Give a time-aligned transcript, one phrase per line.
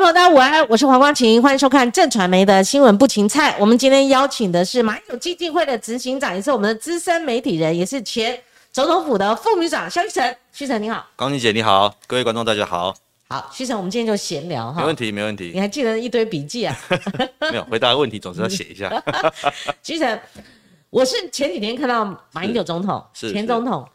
[0.00, 3.54] 大家午安，我是黄光琴，欢迎收看正传媒的新闻不芹菜。
[3.60, 8.36] 我们今天邀请的是马英九基金会的执行长，也是我们的资深媒体人，也是前
[8.72, 10.36] 总统府的副秘书长肖旭成。
[10.52, 12.92] 旭成你好，光晴姐你好，各位观众大家好。
[13.28, 15.52] 好，旭晨，我们今天就闲聊哈，没问题，没问题。
[15.54, 16.76] 你还记得一堆笔记啊？
[17.52, 18.90] 没有，回答问题总是要写一下。
[19.80, 20.20] 旭成，
[20.90, 23.88] 我是前几天看到马英九总统，是前总统，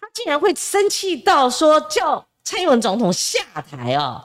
[0.00, 3.40] 他竟然会生气到说叫蔡英文总统下
[3.70, 4.24] 台哦。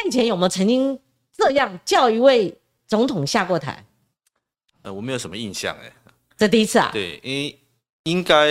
[0.00, 0.98] 他以前有没有曾经
[1.36, 3.84] 这样叫一位总统下过台？
[4.80, 5.92] 呃，我没有什么印象哎。
[6.38, 6.88] 这第一次啊？
[6.90, 7.58] 对，因为
[8.04, 8.50] 应该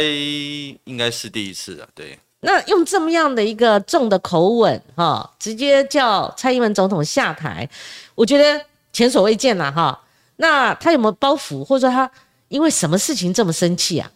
[0.84, 1.88] 应该是第一次啊。
[1.96, 2.20] 对。
[2.42, 7.68] 那用这么样的一个重的口吻哈，直接叫蔡英文总统下台，
[8.14, 10.00] 我觉得前所未见了哈。
[10.36, 12.10] 那他有没有包袱，或者说他
[12.50, 14.12] 因为什么事情这么生气啊？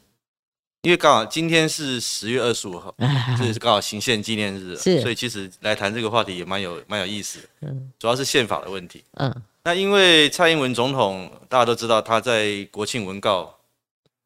[0.83, 2.93] 因为刚好今天是十月二十五号，
[3.39, 7.47] 这也是刚好行宪纪念日，是，所以其实来谈这个话题也蛮有蛮有意思的。
[7.61, 9.01] 嗯，主要是宪法的问题。
[9.13, 9.33] 嗯，
[9.63, 13.57] 那因为蔡英文总统大家都知道，他在国庆文告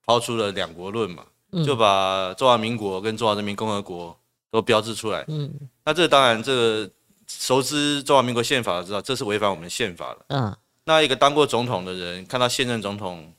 [0.03, 1.23] 抛出了两国论嘛，
[1.63, 4.17] 就把中华民国跟中华人民共和国
[4.49, 5.23] 都标志出来。
[5.27, 5.53] 嗯，
[5.85, 6.89] 那这当然这个
[7.27, 10.25] 熟知中华民国宪法的知道，这是违反我们宪法的。
[10.29, 13.31] 嗯，那一个当过总统的人看到现任总统。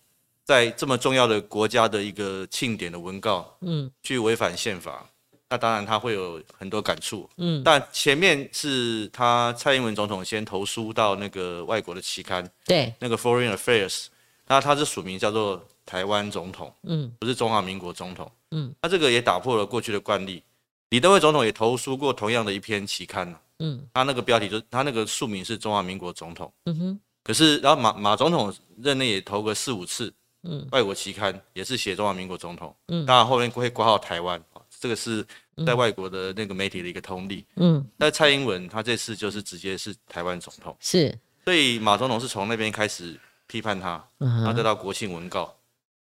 [0.48, 5.06] 在这么重要的国家的一个庆典的文告，嗯，去违反宪法，
[5.50, 14.06] 那当然他会有很多感触，嗯，但前面是他蔡英文总统先投书到那个外国的期刊，对，那个 Foreign Affairs，
[14.46, 20.42] 那他是署名叫做台湾总统，嗯，不是中华民国总统，嗯，那这个也打破了过去的惯例，
[20.88, 23.38] 李登辉总统也投书过同样的一篇期刊。
[23.58, 30.10] 嗯，他那个标题就他那个署名是中华民国总统，嗯哼，可是然后马马总统任内也投个四五次。
[30.44, 34.40] 嗯，外国期刊也是写中华民国总统，嗯，当然后面会挂号台湾，
[34.78, 35.26] 这个是
[35.66, 41.12] 在外国的那个媒体的一个通例，嗯，那蔡英文他这次就是直接是台湾总统，是，
[41.44, 45.52] 所以马总统是从那边开始批判他，然后再到国庆文告，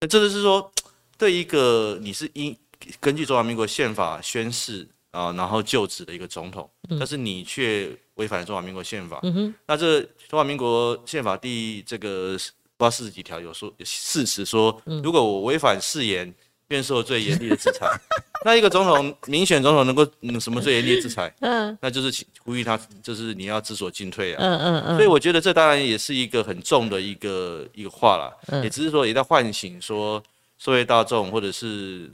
[0.01, 0.69] 那这就是说，
[1.17, 2.55] 对一个你是因
[2.99, 6.69] 根据中华民国宪法宣誓啊，然后就职的一个总统，
[6.99, 12.37] 但是你却违反了中华民国宪法，嗯哼，那这中华民国宪法第这个。
[12.77, 16.33] 不知道四十几条有说事实说，如果我违反誓言，
[16.67, 17.87] 便受最严厉的制裁。
[18.43, 20.05] 那一个总统民选总统能够
[20.39, 21.33] 什么最严厉的制裁？
[21.41, 24.37] 嗯，那就是呼吁他，就是你要知所进退啊。
[24.41, 24.95] 嗯嗯嗯。
[24.95, 30.21] 所以我觉得这当然也是一个很重的一个一个话了，也只是说也在唤醒说
[30.57, 32.11] 社会大众或者是。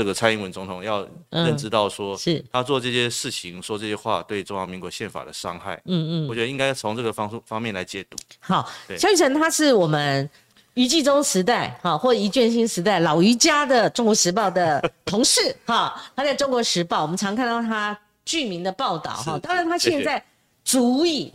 [0.00, 5.74] 这个蔡英文总统要认知到，说是他做这些事情、说这些话对中华民国宪法的伤害。
[5.84, 8.16] 嗯嗯，我觉得应该从这个方方面来解读。
[8.38, 8.66] 好，
[8.96, 10.26] 萧玉成他是我们
[10.72, 16.02] 余继忠时代哈，或余建新时代老余家的《中国时报》的同事哈。
[16.16, 17.94] 他在中国时报，我们常看到他
[18.24, 19.38] 剧名的报道哈。
[19.38, 20.24] 当然，他现在
[20.64, 21.30] 足以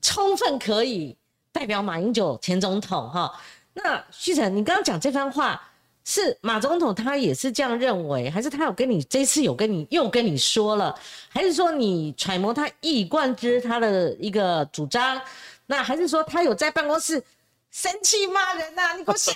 [0.00, 1.16] 充分可以
[1.50, 3.34] 代表马英九前总统哈。
[3.72, 5.60] 那旭成，你刚刚讲这番话。
[6.04, 10.94] 是马总统他也是这样认为，还是他有跟你这次有跟你又跟你说了，
[11.28, 15.20] 还是说你揣摩他一以贯之他的一个主张？
[15.66, 17.22] 那还是说他有在办公室
[17.70, 18.94] 生气骂人呐？
[18.96, 19.32] 你给我下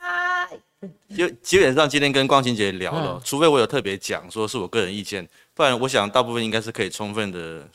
[0.00, 0.58] 台！
[1.16, 7.68] 就基本上今天跟光晴姐聊了，除非我有特别讲说是我个人意见，不然我想大部分应该是可以充分的。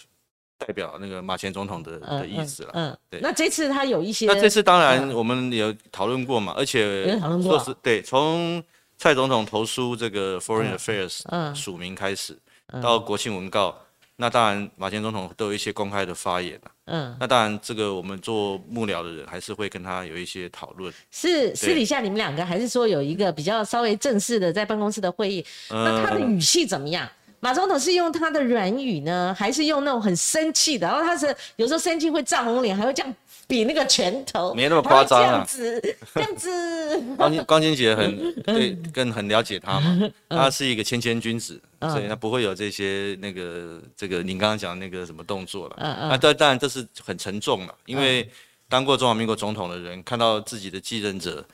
[0.58, 3.20] 代表那个马前总统的的意思了，嗯，对。
[3.20, 8.64] 那这次他有一些，那这次当然我们有讨论过嘛，而且说是对，从
[8.98, 12.38] 蔡总统投书这个 Foreign Affairs 署名开始，
[12.82, 13.78] 到国庆文告，
[14.16, 20.94] 那当然马前总统都有一些公开的发言嗯，那当然这个我们做幕僚的人还是会跟他有一些讨论。
[21.12, 25.46] 是私底下你们两个还是说有一个比较稍微正式的在办公室的会议？
[25.70, 27.10] 那他的语气怎么样？
[27.46, 30.88] 马总统是用他的软语呢，还是用那种很生气的？
[30.88, 35.24] 然后他是有时候生气会涨红脸，还会这样比那个拳头，没那么夸张啊。
[35.24, 37.00] 这样子， 这样子。
[37.16, 40.02] 光光金姐很 对，更很了解他嘛。
[40.28, 45.76] 他是一个谦谦君子，所以他不会有这些那个这个您刚刚讲那个什么动作了。
[45.78, 46.10] 嗯嗯。
[46.10, 48.28] 那当当然这是很沉重了，因为
[48.68, 51.46] 当过中华民国总统的人，看到自己的继任者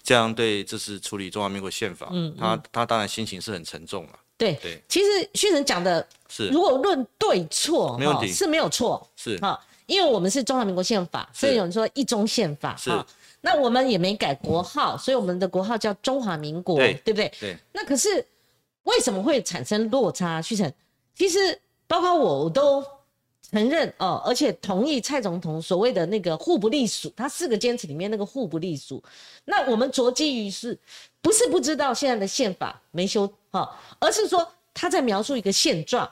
[0.00, 2.08] 这样对，这是处理中华民国宪法，
[2.38, 4.10] 他他当然心情是很沉重了。
[4.48, 9.36] 对，其实旭成讲的是，如果论对错，没问题，是没有错，是。
[9.38, 13.06] 哈，因为我们是中华民国宪法，所以有人说一中宪法，哈，
[13.42, 17.30] 那我们也没改国号，所以我们的国号叫中华民国，对不对？
[17.38, 18.24] 对，那可是
[18.84, 20.40] 为什么会产生落差？
[20.40, 20.72] 旭成，
[21.14, 22.82] 其实包括我都
[23.50, 29.02] 承认哦，而且同意蔡总统所谓的那个互不隶属，他四个坚持里面那个互不隶属，
[29.44, 30.78] 那我们着基于是。
[31.22, 36.10] 不是不知道现在的宪法没修哈，而是说他在描述一个现状，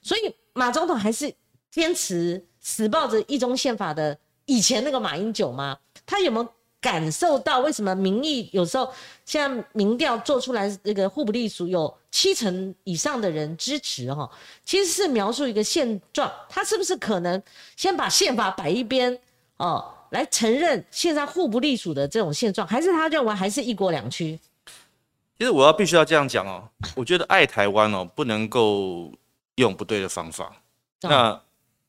[0.00, 1.34] 所以马总统还是
[1.72, 4.16] 坚持死抱着一中宪法的
[4.46, 5.76] 以前那个马英九吗？
[6.06, 6.48] 他有没有
[6.84, 8.92] 感受到为什么民意有时候
[9.24, 14.30] 现在民调做出来，那个互不隶属有七成以上的人支持哈？
[14.66, 17.42] 其实是描述一个现状，他是不是可能
[17.74, 19.18] 先把宪法摆一边
[19.56, 24.38] 哦，来承认现在互不隶属的这种现状，还是他认为还是一国两区？
[25.38, 29.10] 其实我要必须要这样讲哦，我觉得爱台湾哦，不能够
[29.54, 30.54] 用不对的方法。
[31.00, 31.40] 那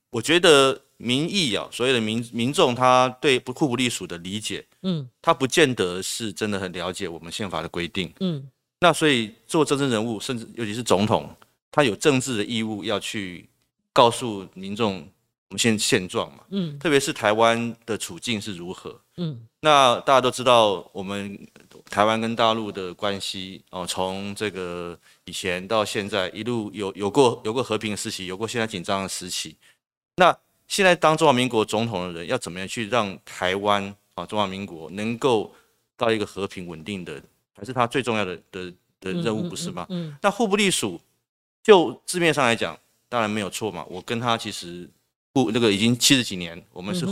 [0.09, 8.47] 我觉得民意啊，所谓的民民众他对不互不隶属的理解，嗯，他不见得是真的很了解我们宪法的规定，嗯。
[8.79, 11.35] 那所以做政治人物，甚至尤其是总统，
[11.71, 13.49] 他有政治的义务要去
[13.91, 14.95] 告诉民众
[15.49, 16.79] 我们现现状嘛，嗯。
[16.79, 19.45] 特别是台湾的处境是如何，嗯。
[19.59, 21.37] 那大家都知道我们。
[21.91, 29.55] 台湾跟大陆的关系哦，从这个以前到现在一路有有过有过和平的时期，有过现在紧张的时期。
[30.15, 30.35] 那
[30.67, 35.53] 现在当中华民国总统的人要怎么样去让台湾啊中华民国能够
[35.95, 37.21] 到一个和平稳定的，
[37.55, 39.85] 还是他最重要的的的任务，不是吗？
[39.89, 40.15] 嗯。
[40.21, 40.99] 那互不隶属，
[41.61, 42.77] 就字面上来讲，
[43.07, 43.85] 当然没有错嘛。
[43.89, 44.89] 我跟他其实
[45.31, 47.05] 不那个已经七十几年，我们是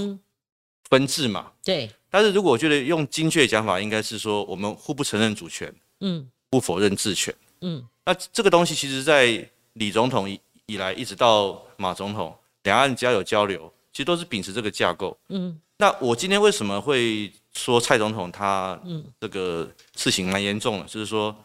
[0.90, 1.52] 分治嘛。
[1.64, 1.90] 对。
[2.10, 12.34] 但是如果我觉得用精确讲法，应该是说我们互不承认主权，嗯，不否认治权，嗯，那这个东西其实，在李总统以以来，一直到马总统，
[12.64, 15.60] 两岸只要有交流，其实都是秉持这个架构，嗯。
[15.84, 21.36] 那我今天为什么会说蔡总统他，嗯，这个事情蛮严重的，就是说，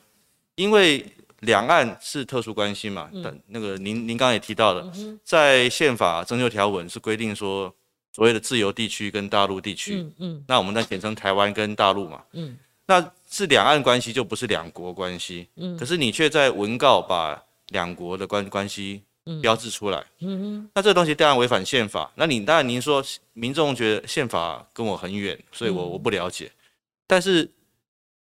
[0.54, 1.04] 因为
[1.40, 4.92] 两岸是特殊关系嘛，等那个您您刚刚也提到了，
[5.24, 7.74] 在宪法征修条文是规定说。
[8.10, 12.56] 所谓的自由地区跟大陆地区，嗯嗯，那我们再简称台湾跟大陆嘛，嗯，
[12.86, 19.02] 那是两岸关系就不是两国关系，嗯，可是你却在文告把两国的关关系
[19.40, 22.10] 标志出来，嗯哼，那这个东西当然违反宪法。
[22.14, 26.50] 那你当然您说民众觉得宪法跟我很远，所以我我不了解，
[27.06, 27.50] 但是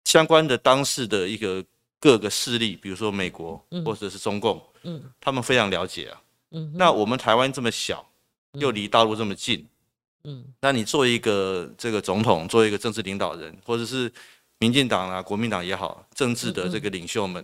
[0.05, 1.63] 相关的当事的一个
[1.99, 8.05] 各个势力，比如说美国或者是中共，嗯，他们非常了解啊，嗯，那我们台湾这么小。
[8.53, 9.63] 又离大陆这么近，
[10.23, 14.11] 嗯，那你作为一个这个总统，作为一个政治领导人，或者是
[14.59, 17.43] 民进党啊、国民党也好，政治的这个领袖们，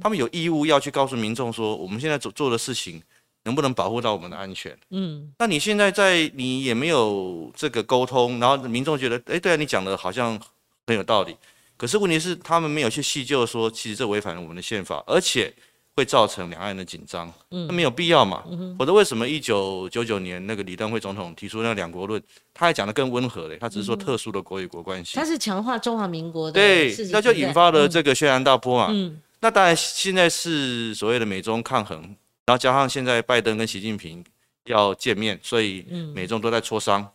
[0.00, 3.02] 他们有义务要去告诉民众说，我们现在做做的事情
[3.44, 4.76] 能不能保护到我们的安全？
[4.90, 10.40] 嗯，那你现在在你也没有这个沟通，然后民众觉得，哎，对啊，你讲的好像
[10.86, 11.36] 很有道理，
[11.76, 15.52] 可是问题是他们没有去细究说，其实这违反了我们的宪法，而且。
[15.94, 18.42] 会造成两岸的紧张，嗯，那没有必要嘛，
[18.78, 22.22] 否则为什么一九九九年那个李登辉总统提出那两国论，
[22.54, 32.00] 他还讲的更温和嘞，他只是说特殊的国与国关系，他是强化中华民国的，对，那就引发了这个轩然大波嘛，嗯，那当然现在是所谓的美中抗衡，
[32.46, 34.24] 然后加上现在拜登跟习近平
[34.64, 35.84] 要见面，所以
[36.14, 37.06] 美中都在磋商。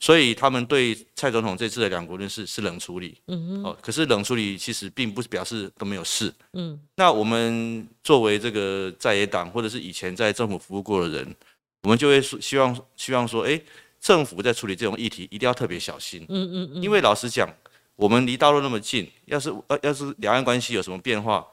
[0.00, 11.34] 所以他们对蔡总统这次的两国论是是冷处理，嗯哦，可是冷处理其实并不是表示都没有事，嗯，那我们作为这个在野党或者是以前在政府服务过的人，
[11.82, 13.60] 我们就会说希望希望说，哎，
[14.00, 17.52] 政府在处理这种议题一定要特别小心，嗯嗯嗯，因为老实讲，
[17.96, 21.44] 我们离大陆那么近，要是呃要是两岸关系有什么变化，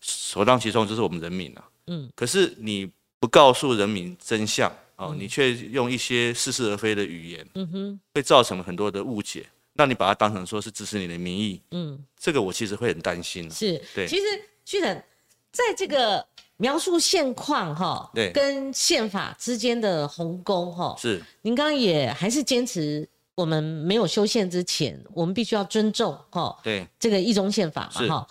[0.00, 2.90] 首当其冲就是我们人民啊，嗯，可是你
[3.20, 4.70] 不告诉人民真相。
[5.02, 9.44] 哦，你却用一些似是而非的语言，嗯哼，会造成很多的误解。
[9.74, 13.50] 那你把它当成说是支持你的民意，嗯，这个我其实会很担心。
[13.50, 14.06] 是，对。
[14.06, 14.22] 其实
[14.64, 15.02] 旭腾
[15.50, 16.24] 在这个
[16.56, 21.22] 描述现况哈，对，跟宪法之间的鸿沟哈，是。
[21.40, 28.28] 您刚刚也还是坚持，我们没有修宪之前，我们必须要尊重哈，对，这个一中宪法嘛哈。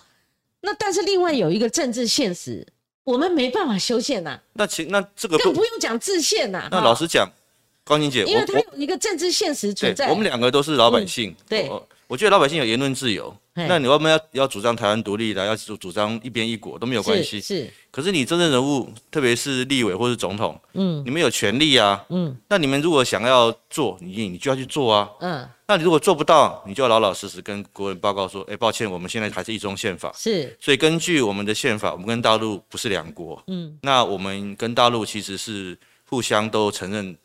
[0.62, 2.66] 那但是另外有一个政治现实。
[3.03, 6.67] 我们没办法修宪呐，那其那这个更不用讲制宪呐。
[6.72, 7.27] 那老实讲，
[7.84, 10.08] 高宁姐，因为它有一个政治现实存在。
[10.10, 11.70] 我们两个都是老百姓，对，
[12.12, 13.34] 我觉得老百姓有言论自由。
[13.53, 17.39] 那你我们要要主张台湾独立的，要主主张一边一国都没有关系。
[17.39, 30.12] 是，可是你真正人物，特别是立委或是总统，嗯，你们有权利啊，嗯，那你们如果想要做，你你就要去做啊，嗯，那你如果做不到，你就要老老实实跟国人报告说，哎，抱歉，我们现在还是一中宪法。
[30.18, 35.77] 是，所以根据我们的宪法，我们跟大陆不是两国，嗯，那我们跟大陆其实是
[36.10, 37.15] 互相都承认。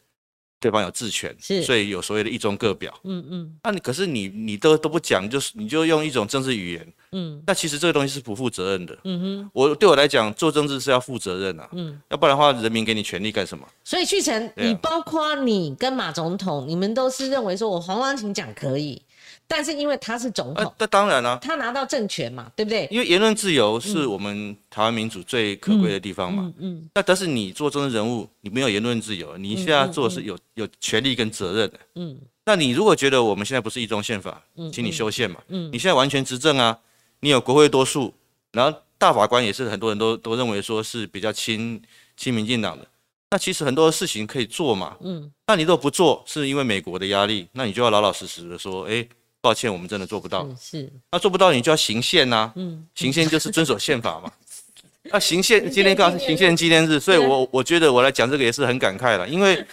[0.66, 2.92] 对方有治权，是，所以有所谓的一中各表。
[3.04, 6.92] 嗯嗯，那你可是你你都都不讲，就是你就用一种政治语言。
[7.12, 8.98] 嗯，那其实这个东西是不负责任的。
[9.04, 11.68] 嗯哼，我对我来讲做政治是要负责任啊。
[11.70, 13.64] 嗯，要不然的话，人民给你权利干什么？
[13.84, 19.00] 所以旭成，你包括你跟马总统，你们都是认为说我黄光琴讲可以，
[19.48, 22.88] 但是因为他是总统，那当然了，他拿到政权嘛，对不对？
[22.90, 26.52] 因为言论自由是我们台湾民主最可贵的地方嘛。
[26.58, 26.88] 嗯。
[26.94, 31.80] 那但是你做政治人物，你没有言论自由，你现在做的是有有权利跟责任的。
[31.94, 32.18] 嗯。
[32.44, 35.40] 那你如果觉得我们现在不是一中宪法，请你修宪嘛。
[35.48, 35.70] 嗯。
[35.72, 36.78] 你现在完全执政啊，
[37.20, 38.12] 你有国会多数，
[38.52, 41.80] 然后大法官也是很多人都都认为说是比较亲
[42.16, 42.86] 亲民进党的。
[43.30, 49.06] 那其实很多事情可以做嘛，嗯，那你如果不做，是因为美国的压力，那你就要老老实实的说，哎，
[49.46, 50.44] 抱歉，我们真的做不到。
[50.60, 54.32] 是，那做不到，你就要行宪呐，嗯，行宪就是遵守宪法嘛。
[55.12, 59.64] 那行宪今天刚好是行宪纪念日，所以我我觉得我来讲这个也是很感慨了，因为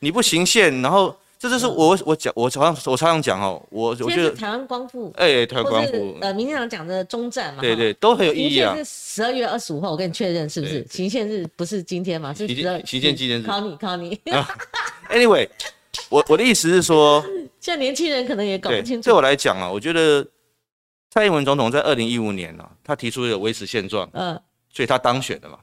[0.00, 1.14] 你不行宪，然后。
[1.42, 8.76] 这就是我我讲我常我常常讲哦，我我觉得台湾光复，哎，台湾光复，呃，民进党讲的中战嘛，对对，都很有意义啊。
[8.76, 10.86] 是十二月二十五号，我跟你确认是不是？
[10.90, 12.34] 行宪日不是今天嘛？
[12.34, 13.46] 是十二行宪纪念日。
[13.46, 14.20] 考你考你。
[15.08, 15.48] Anyway，
[16.10, 17.24] 我我的意思是说，
[17.60, 19.04] 现在年轻人可能也搞不清楚。
[19.04, 20.26] 对我来讲啊，我觉得
[21.10, 24.40] 蔡英文总统在二零一五年呢，他提出了维持现状，嗯，
[24.72, 25.58] 所以他当选的嘛。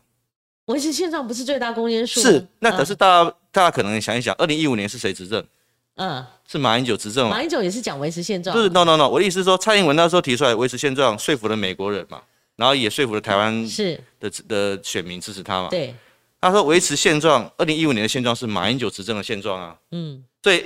[0.66, 2.22] 维持现状不是最大公约数？
[2.22, 5.44] 是，那可是大家大家可能想一想，二零一五年是谁执政？
[5.96, 9.10] 嗯，是马英九执政马英九也是讲维持现状，就是 no no no。
[9.10, 12.22] 我的意思是说，蔡英文那时候提出来维持现状，说服了美国人嘛，
[12.56, 15.70] 然后也说服了台湾是的的选民支持他嘛。
[15.70, 15.96] 对，
[16.40, 19.76] 他说维持现状，二零一五年的现状是马英九执政的现状啊。
[19.92, 20.66] 嗯，所以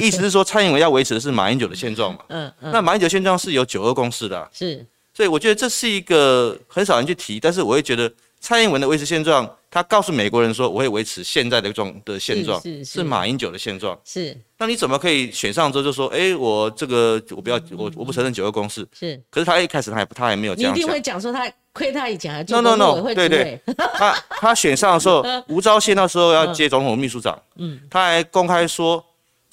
[0.00, 2.20] 意思是说，蔡英文要维持的是马英九的现状嘛。
[2.28, 2.72] 嗯嗯。
[2.72, 4.48] 那马英九现状是有九二共识的。
[4.52, 4.84] 是。
[5.12, 8.12] 所以我觉得这是一个很少人去提，但是我会觉得。
[8.40, 14.36] 蔡英文的维持现状，他告诉美国人说：“我会维持现在的状的现状，是马英九的现状。”是。
[14.58, 19.18] 那你怎么可以选上之后就说：“哎，我这个我不要，我我不承认九二共识。”是。
[19.30, 23.58] 可是他一开始他还他还没有这样你一定会讲说他亏他以前还做 no no no 对对。
[23.94, 29.02] 他他选上的时候， 吴钊燮那时候要接总统秘书长，嗯，他还公开说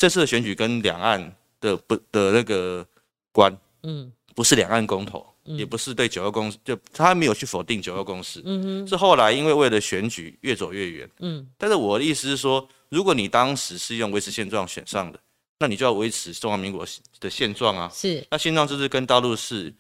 [0.02, 1.22] 这次的选举跟两岸
[1.60, 2.84] 的不的那个
[3.32, 5.24] 关，嗯，不是两岸公投。
[5.44, 15.20] 也不是对九二共识，就他没有去否定九二共识，嗯哼，是后来因为为了选举越走越远，嗯，但是我的意思是说，如果你当时是用维持现状选上的，
[15.58, 16.86] 那你就要维持中华民国
[17.20, 19.74] 的现状啊，是，那现状就是跟大陆是，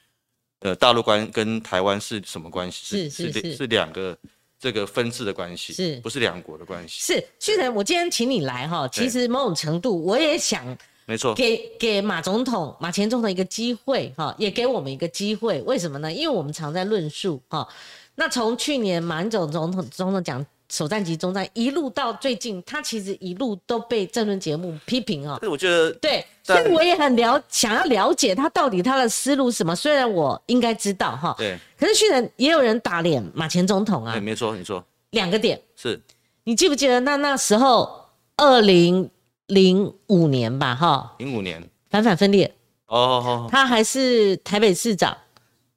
[0.62, 3.10] 呃，大陆关跟台湾是什么关系？
[3.10, 4.18] 是是是，是两个
[4.62, 7.02] 这个分治的关系，是不是两国的关系？
[7.02, 10.64] 是，旭成，我今天请你来哈，其实某种程度我也想。
[11.08, 15.60] 没错，给给马总统、马前总统一个机会，哈，也给我们一个机会。
[15.64, 16.14] 为什么呢？
[16.14, 17.68] 因为我们常在论述，哈。
[18.16, 25.40] 那从去年马总总统总统讲首战集中战，一路到最近，他其实一路都被政论节目批评哦。
[25.50, 26.24] 我觉得对，
[26.56, 29.76] 所以我也很了想要了解他到底他的思路是什么。
[29.76, 31.36] 虽然我应该知道，哈。
[31.38, 31.58] 对。
[31.80, 34.14] 可是去年也有人打脸马前总统啊。
[34.14, 34.84] 对，没错，你说。
[35.12, 35.60] 两个点。
[35.76, 36.02] 是，
[36.44, 39.10] 你记不记得那那时候二零
[39.48, 41.62] 零五年吧，哈，零五年。
[41.90, 42.54] 反反分裂。
[42.88, 45.16] 哦，他还是台北市长、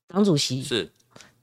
[0.09, 0.91] 党主席，是，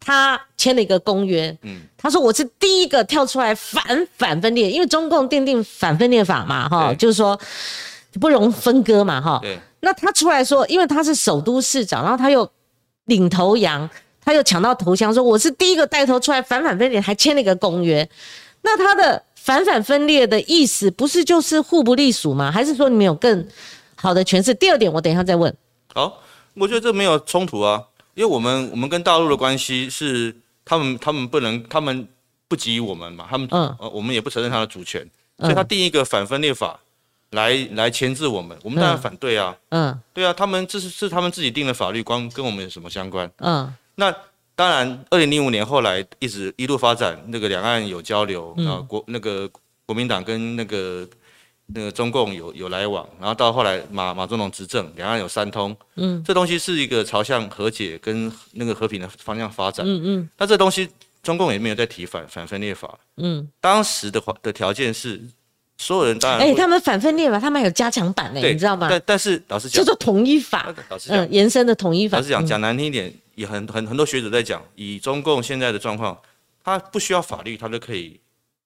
[0.02, 7.40] 他签了一个公约，嗯，他说我是第一个跳出来反反分裂，因为中共奠定反分裂法嘛，哈，就是说
[8.20, 12.50] 不容分割嘛，哈，对，那他出来说，因为他是首都市长，然后他又
[13.06, 13.90] 领头羊，
[14.24, 18.08] 他又抢到头香，说我是第一个带头出来反反分裂，还签了一个公约，
[18.62, 22.52] 那他的反反分裂的意思不是就是互不隶属吗？
[22.52, 23.48] 还是说你们有更？
[23.96, 24.52] 好的诠释。
[24.56, 25.56] 第二点，我等一下再问。
[25.94, 26.24] 好，
[26.56, 27.84] 我觉得这没有冲突啊，
[28.16, 32.08] 因为我们我们跟大陆的关系是他们他们不能他们
[32.48, 36.80] 不给予我们嘛，他们嗯呃我们也不承认他的主权，所以他定一个反分裂法
[37.32, 39.56] 来来牵制我们，我们当然反对啊。
[39.70, 43.30] 嗯，对啊，他们这是是他们自己定的法律，光跟我们有什么相关？
[43.38, 44.14] 嗯，那
[44.56, 49.50] 当然，二零零五年后来一直一路发展，那个两岸有交流啊，国那个
[49.86, 51.08] 国民党跟那个。
[51.74, 60.90] 那个中共有有来往，然后到后来马马总统执政，两岸有三通，嗯，这东西是一个朝向和解跟那个和平的方向发展，嗯嗯，那这东西
[61.24, 65.22] 中共也没有在提反反分裂法，嗯，当时的话的条件是
[65.78, 68.88] 所有人当然，哎，他们反分裂法，他们有加强版嘞，你知道吗？
[68.90, 76.18] 但但是老师讲，叫做统一法，老实讲，延伸的统一法，老师讲讲难听一点，也很很很多学者在讲，以中共现在的状况，
[76.64, 78.20] 他不需要法律，他就可以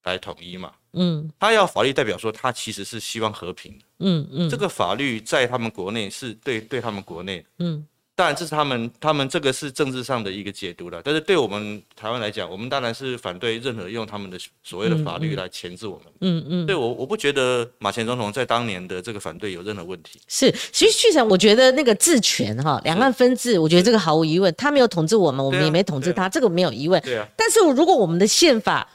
[0.03, 0.71] 来统一嘛。
[0.97, 7.45] 嗯，他要法律代表说，他其实是希望和平嗯嗯，这个法律在他们国内是对对他们国内。
[7.59, 7.85] 嗯，
[8.15, 11.01] 当然这是他们他们这个是政治上的一个解读了。
[11.03, 16.05] 但是对我们台湾来讲，我们当然是反对任何用他们的所谓的法律来钳制我们。
[16.21, 20.19] 嗯嗯，对我我不觉得马前总统在当年的这个反对有任何问题。
[20.27, 27.01] 是，其实去成我觉得那个治权哈，两岸分治，我觉得这个毫无疑问，他没有统治我们，我们也没统治他，这个没有疑问。
[27.01, 27.27] 对啊。
[27.35, 28.87] 但是如果我们的宪法。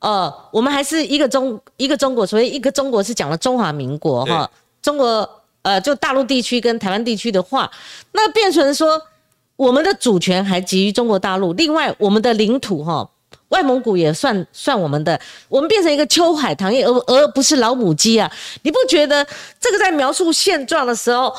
[0.00, 4.48] 呃，我们还是一个中一个中国，所以一个中国是讲了中华民国哈，
[4.80, 5.28] 中国
[5.68, 7.70] 呃，就大陆地区跟台湾地区的话，
[8.12, 9.00] 那变成说
[9.56, 13.06] 我们的主权还基于中国大陆，另外我们的领土哈，
[13.50, 18.32] 外蒙古也算算我们的，我们变成一个秋海棠叶，而而不是老母鸡啊！
[18.62, 19.26] 你不觉得
[19.60, 21.34] 这个在描述现状的时候？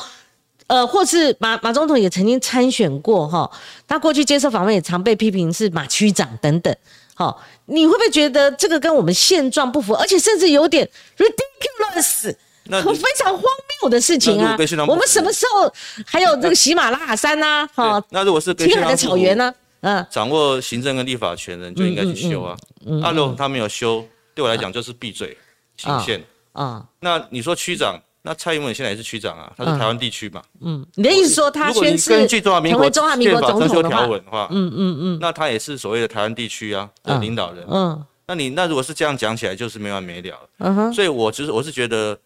[0.70, 3.50] 呃，或是马马总统也曾经参选过哈，
[3.88, 6.72] 他过去接受访问也常被批评是马区长等等，
[7.12, 12.32] 好，你会不会觉得这个跟我们现状不符，而且甚至有点 ridiculous，
[12.70, 13.42] 那非常荒
[13.82, 15.72] 谬的事情啊我们什么时候
[16.06, 22.56] 还有这个喜马拉雅山呢、 哈，那如果是跟青海的草原呢、嗯，掌握行政跟立法权人就应该去修啊。
[22.84, 25.36] 那如果他没有修，对我来讲就是闭嘴
[25.76, 26.22] 行宪。
[26.52, 30.42] 啊、那你说区长，那蔡英文现在也是区长啊，他是台湾地区嘛。
[30.60, 37.64] 嗯，你的意思说他宣誓根据中华民成国为中华民国总统的话，条文的话，嗯嗯嗯，那他也是所谓的台湾地区啊的领导人。
[37.70, 40.48] 嗯那你那如果是这样讲起来，就是没完没了了。
[40.58, 42.16] 嗯哼，所以我就是我是觉得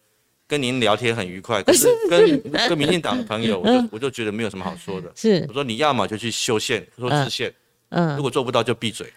[0.47, 5.11] 跟您聊天很愉快，可是 跟跟民进党的朋友，我就我就觉得没有什么好说的。
[5.15, 5.43] 是。
[5.47, 7.53] 我说你要么就去修宪，说制宪，
[7.89, 8.15] 嗯。
[8.15, 9.11] 如果做不到就闭嘴。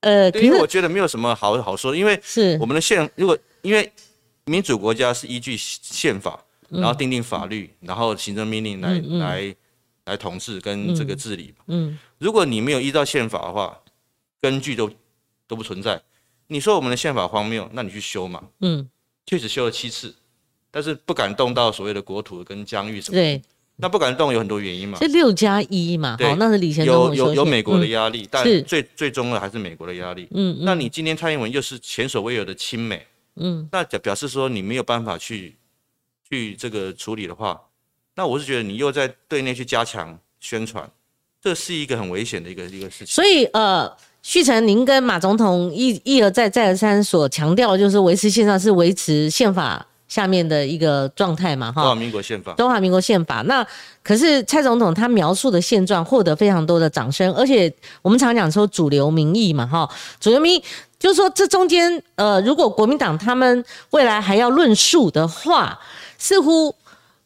[0.00, 2.58] 呃，因为我觉得没有什么好好说的，因为是。
[2.60, 3.90] 我们的宪如果因为
[4.44, 6.80] 民主国家是依据宪法，嗯。
[6.80, 9.56] 然后订定法律，然后行政命令来来
[10.06, 11.64] 来统治跟这个治理嘛。
[11.68, 11.98] 嗯。
[12.18, 13.78] 如果你没有依照宪法的话，
[14.40, 14.90] 根据都
[15.46, 16.02] 都不存在。
[16.48, 18.42] 你说我们的宪法荒谬，那你去修嘛。
[18.60, 18.88] 嗯，
[19.24, 20.14] 确实修了七次，
[20.72, 23.22] 但是不敢动到所谓的国土跟疆域什么的。
[23.22, 23.42] 对，
[23.76, 24.98] 那不敢动有很多原因嘛。
[25.00, 30.26] 这六加一嘛，对好，那是李前总有有有美国的嗯压力，但是最最终的还是美国的压力。
[30.32, 35.54] 嗯嗯那你今天蔡英文又是前所未有的亲美，嗯那表表示说你没有办法去
[36.28, 37.60] 去这个处理的话，
[38.14, 40.90] 那我是觉得你又在对内去加强宣传，
[41.40, 43.06] 这是一个很危险的一个一个事情。
[43.06, 51.80] 所以呃，旭成，您跟马总统一一而再再而三所强调，的就是维持现状是维持宪法下面的一个状态嘛，哈。
[51.80, 51.94] 中华哈。
[51.94, 53.66] 民国宪法，中华民国宪法，那
[54.02, 59.88] 可是蔡总统他描述的现状获得非常多的掌声，而且我们常讲说主流民意嘛，哈，
[60.20, 60.64] 主流民意
[60.98, 65.80] 就是说这中间，呃，如果国民党他们未来还要论述的话，
[66.18, 66.76] 似乎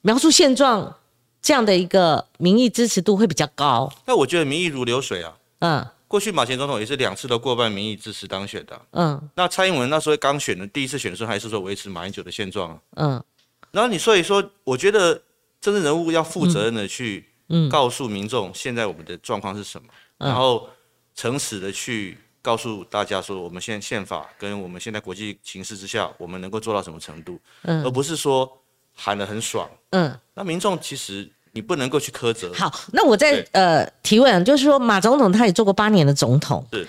[0.03, 0.95] 描述现状
[1.43, 5.33] 这样的一个民意支持度会比较高，那我觉得民意如流水啊。
[5.59, 9.31] 嗯过去马前总统也是两次都过半民意支持当选的啊、嗯。
[9.35, 12.81] 那蔡英文那时候刚选的第一次选的时候，还是说维持马英九的现状啊。
[12.97, 13.25] 嗯。
[13.73, 15.21] 然后你所以说，我觉得
[15.61, 17.69] 政治人物要负责任的去嗯。
[17.69, 19.89] 告诉民众现在我们的状况是什么，
[20.19, 20.29] 嗯。
[20.29, 20.69] 然后
[21.15, 27.83] 诚实的去告诉大家说，我们现在宪法跟我们现在国际形势之下，我们能够做到什么程度，嗯。
[27.83, 28.61] 而嗯不是说
[28.95, 29.69] 喊得很爽。
[29.91, 30.17] 嗯。
[30.35, 32.53] 那民众其实你不能够去苛责。
[32.55, 36.87] 好，那我再呃提问，就是说马总统他也做过八年的总统，是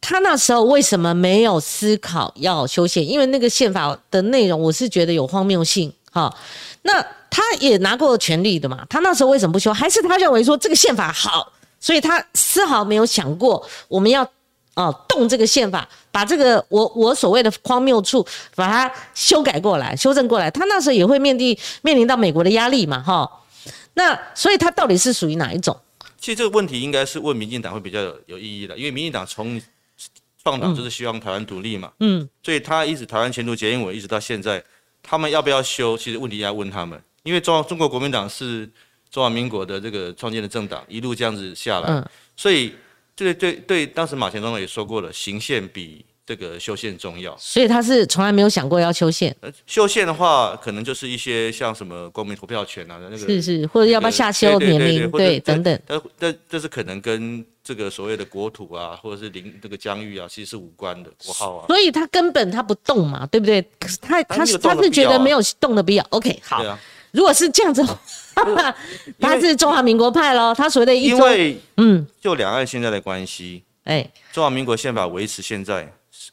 [0.00, 3.08] 他那时候为什么没有思考要修宪？
[3.08, 5.90] 因为那个宪法的内容，我是觉得有荒谬性。
[6.10, 6.34] 哈，
[6.82, 9.72] 那他也拿过权力的嘛，他那时候为什么不修？
[9.72, 14.28] 还是他认为说这个宪法好，所以他丝毫没有想过我们要
[14.74, 20.50] 哦、动这个宪法，把这个我我所谓的荒谬处把它修改过来、修正过来。
[20.50, 23.30] 他那时候也会面临面临到美国的压力嘛，哈。
[23.94, 25.78] 那所以它到底是属于哪一种？
[26.18, 29.60] 其实这个问题应该是问民进党会比较有有意义的，因为民进党从
[30.42, 32.28] 创党就是希望台湾独立嘛，嗯。
[32.42, 34.62] 所以他一直台湾前途捷运稳一直到现在，
[35.02, 38.70] 他们要不要修，其实问题要问他们，因为中中国国民党是
[39.10, 42.08] 中华民国的这个创建的政党，一路这样子下来，嗯。
[42.36, 42.74] 所以
[43.14, 47.36] 对对对，当时马前总统也说过了，行宪比这个修宪重要。
[47.38, 55.80] 所以他是从来没有想过要修宪，呃，修宪的话，可能就是一些像什么公民投票权啊，那个是是，或者要不要下修年龄，对等等。
[55.86, 61.66] 但但这是可能跟这个所谓的国土啊，或者是领这个疆域啊，其实是无关的国号啊。
[61.66, 63.62] 所以他根本他不动嘛，对不对？
[63.78, 66.06] 可是他他是他是觉得没有动的必要。
[66.10, 66.78] OK，好对，啊，
[67.12, 67.84] 如果是这样子，
[69.20, 75.92] 他是中华民国派喽，他所谓的因为嗯，就两岸现在的关系，哎，中华民国宪法维持现在，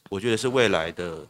[0.09, 1.25] 我觉得是未来的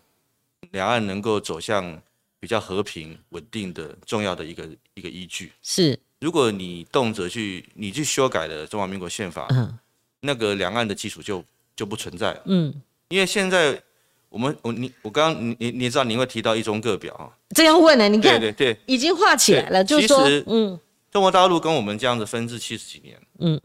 [0.71, 2.01] 两岸能够走向
[2.39, 5.51] 比较和平稳定的重要的一个一个依据。
[5.61, 9.77] 是，如果你动辄去你去修改了中华民国宪法，嗯
[10.21, 11.43] 那个两岸的基础就
[11.75, 12.41] 就不存在了。
[12.45, 12.73] 嗯，
[13.07, 13.81] 因为现在
[14.27, 20.77] 我们我你我刚刚你你你也知道你会提到一中各表啊，这样问呢，你看对对对，已经画起来了，就是说嗯
[21.09, 23.59] 中国大陆跟我们这样子分治七十几年，嗯，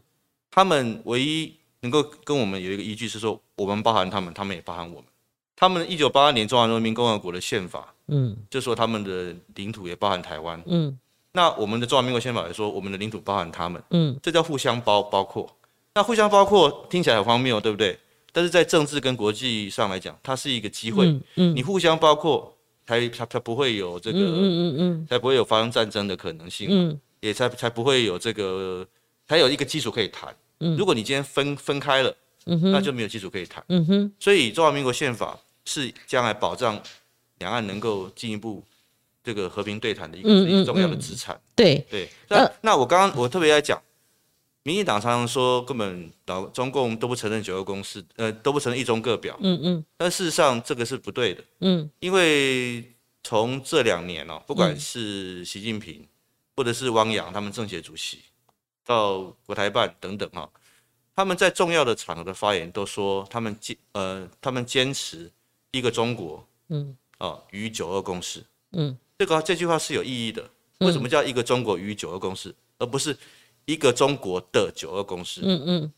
[0.49, 1.53] 他们唯一
[1.85, 5.05] 能够跟我们有一个依据是说，我们包含他们，他们也包含我们。
[5.55, 10.97] 他们一九八二年中华人民共和国的宪法嗯就说他们的领土也包含台湾，嗯
[11.31, 15.47] 那我们的中华民国宪法也说我们的领土包含他们，嗯，这叫互相包包括。
[15.93, 17.97] 那互相包括听起来很荒谬，对不对？
[18.33, 21.05] 但是在政治跟国际上来讲，它是一个机会。
[21.07, 22.53] 嗯嗯你互相包括，
[22.85, 28.85] 才才才不会有这个，嗯嗯嗯才不会有发生战争的可能性，嗯也才才不会有这个，
[29.27, 30.35] 才有一个基础可以谈。
[30.59, 30.75] 嗯。
[30.77, 32.15] 如果你今天分分开了，
[32.45, 32.71] 嗯哼。
[32.71, 33.63] 那就没有基础可以谈。
[33.69, 36.81] 嗯哼，所以中华民国宪法是将来保障
[37.39, 38.63] 两岸能够进一步
[39.23, 40.99] 这个和平对谈的一个嗯一个重要的嗯。
[40.99, 41.39] 资产。
[41.55, 42.39] 对，对，呃。
[42.39, 43.81] 那那我刚刚我特别在讲，
[44.63, 49.85] 民进党常常说根本老中共都不承认九二共识，呃，都不承认一中各表，嗯嗯。
[49.97, 51.89] 但事实上这个是不对的，嗯。
[51.99, 56.05] 因为从这两年哦，不管是习近平
[56.55, 58.19] 或者是汪洋他们政协主席，
[58.85, 60.49] 到国台办等等哈、
[61.15, 65.31] 他们在重要的场合的发言都说他们坚呃他们坚持
[65.71, 66.95] 一个中国嗯。
[67.17, 68.43] 啊与九二共识，
[68.73, 68.97] 嗯。
[69.17, 70.49] 这个这句话是有意义的。
[70.79, 73.17] 为什么叫一个中国与九二共识，而不是
[73.63, 75.39] 一个中国的九二共识？
[75.41, 75.93] 嗯嗯。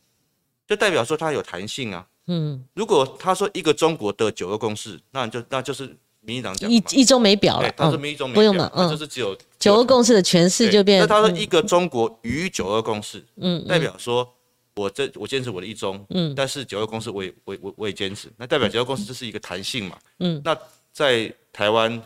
[0.67, 2.08] 就代表说它有弹性啊。
[2.28, 5.97] 嗯，如果他说一个中国的九二共识，那就那就是
[6.28, 6.70] 民进党讲。
[6.70, 14.28] 一一中没表了哎，，他是嗯，民一中没不用了，嗯就嗯，是只有九二共识的诠释就变，那他说嗯一个中国与九二共识，嗯代表说
[14.76, 19.98] 我这我坚持我的一中，嗯但是九二共识我也我我我也坚持，那代表九二共识这是一个弹性嘛。
[20.20, 20.56] 嗯，那
[20.92, 22.00] 在台湾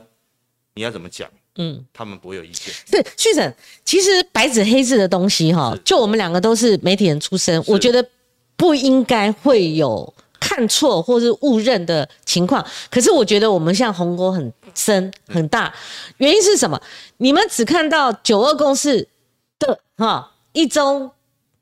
[0.75, 1.83] 你要怎么讲，嗯。
[1.91, 2.73] 他们不会有意见。
[2.73, 3.53] 是旭晨，
[3.83, 8.05] 其实白纸黑字的东西哈，就我们两个都是媒体人出身，我觉得
[8.55, 10.13] 不应该会有
[10.51, 12.65] 看错或是误认的情况。
[12.89, 15.73] 可是我觉得我们现在鸿沟很深很大，
[16.17, 16.79] 原因是什么？
[17.17, 19.07] 你们只看到九二共识
[19.59, 21.09] 的哈一中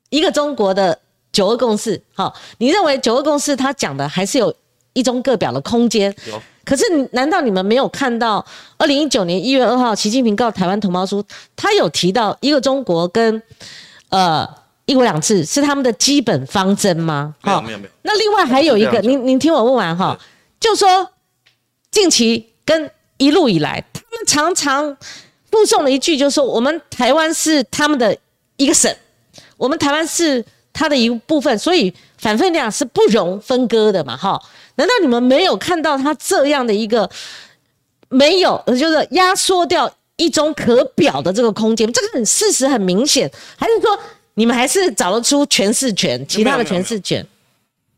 [0.08, 0.98] 一个中国的
[1.30, 4.52] 九二共识，哈，你认为九二共识它讲的还是有
[4.92, 6.12] 一中各表的空间？
[6.26, 8.44] 有可是你难道你们没有看到
[8.76, 11.24] 二零一九年一月二号习近平告台湾同胞书，
[11.54, 13.40] 他有提到一个中国跟
[14.08, 14.48] 呃
[14.90, 17.32] 一国两制是他们的基本方针吗？
[17.40, 20.18] 哈没有没有没有，那另外还有一个，您您听我问完哈，
[20.58, 21.08] 就说
[21.92, 24.96] 近期跟一路以来，他们常常
[25.52, 28.16] 附送了一句，就是说我们台湾是他们的
[28.56, 28.92] 一个省，
[29.56, 34.42] 我们台湾是它的一部分，所以反分量是不容分割的嘛，哈。
[34.74, 37.08] 难道你们没有看到他这样的一个
[38.08, 41.92] 没有，呃就是压缩掉一种可表的这个空间？
[41.92, 43.96] 这个很事实很明显，还是说
[44.34, 47.26] 你们还是找得出全是权，其他的没有没有诠释权？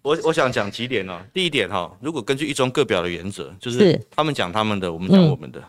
[0.02, 1.20] 我我想讲几点哦。
[1.32, 5.62] 第一点哈、如果根据一中各表的原则，就是是他们讲他们的，我们讲嗯我们的。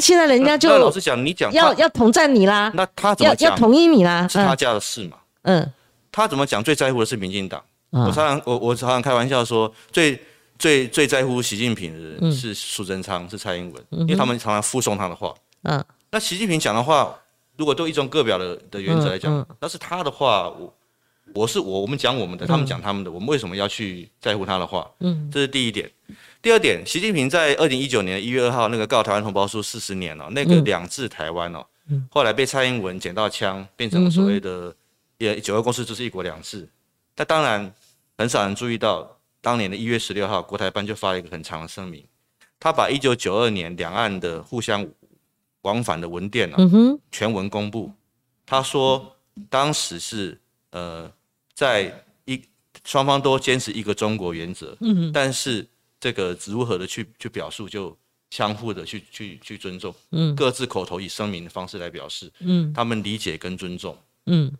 [0.00, 5.16] 现在人家就那老实讲，你讲要要统战你啦，那他怎么讲要要统一你啦，是他嗯家的事嘛？
[5.42, 5.72] 嗯
[6.10, 7.62] 他怎么讲最在乎的是民进党。
[7.90, 10.20] 我啊常常我我常常开玩笑说，最
[10.58, 15.32] 最最在乎习近平的人嗯是苏贞昌，是蔡英文，因为他们常常附送他的话。
[15.62, 17.14] 嗯那习近平讲的话，
[17.56, 20.74] 如果都一中各表的的原则来讲，嗯嗯那是他的话，我
[21.34, 24.90] 我是我，我们讲我们的，他们讲他们的，我们为什么要去在乎他的话？
[25.00, 25.90] 嗯这是第一点。
[26.40, 31.66] 第二点，习近平在二零一九年一月二号那个告台湾同胞书四十年哦，那个嗯两制台湾哦，
[32.10, 34.74] 后来被蔡英文捡到枪，变成所谓的
[35.18, 36.68] 也九二共识就是一国两制。
[37.16, 37.72] 那当然
[38.16, 42.04] 很少人注意到，当年的一月十六号，国台办就发了一个很长的声明，
[42.60, 44.86] 他把一九九二年两岸的互相
[45.66, 47.92] 往返的文件啊，嗯全文公布。
[48.46, 49.16] 他说
[49.50, 51.10] 当时是呃，
[51.52, 52.40] 在一
[52.84, 55.66] 双方都坚持一个中国原则，嗯但是
[55.98, 57.96] 这个如何的去去表述，就
[58.30, 63.98] 相互的去去去尊重，嗯各自口头以声明的方式来表示嗯他们理解跟尊重。
[64.26, 64.52] 嗯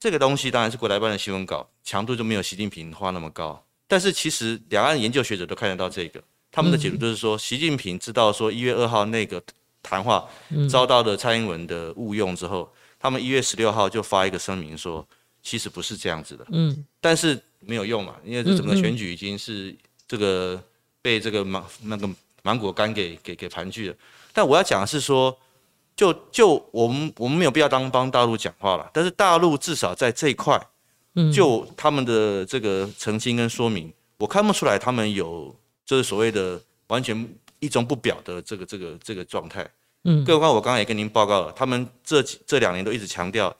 [0.00, 3.62] 这个东西当然是国台办的新闻稿，强度就没有习近平话那么高。
[3.86, 9.42] 但是其实两岸研究学者都看得到这个，他们的解读就是说，习近平知道说一月二号那个
[9.82, 10.28] 谈话
[10.70, 15.06] 遭到了蔡英文的误用之后，他们一月十六号就发一个声明说，
[15.42, 16.46] 其实不是这样子的。
[16.50, 19.74] 嗯但是没有用嘛，因为这整个选举已经是
[20.06, 20.62] 这个
[21.00, 22.08] 被这个芒那个
[22.42, 23.94] 芒果干给给给盘踞了。
[24.32, 25.36] 但我要讲的是说，
[25.96, 30.60] 就就我们我们没有必要当帮大陆讲话了，但是大陆至少在这一块，
[31.14, 37.28] 嗯就他们的这个澄清跟说明，我看不出来他们有就是所谓的完全
[37.62, 39.62] 一中不表的这个这个这个状态。
[40.04, 43.56] 嗯更何况我刚刚也跟您报告了，他们这几这两年都一直强调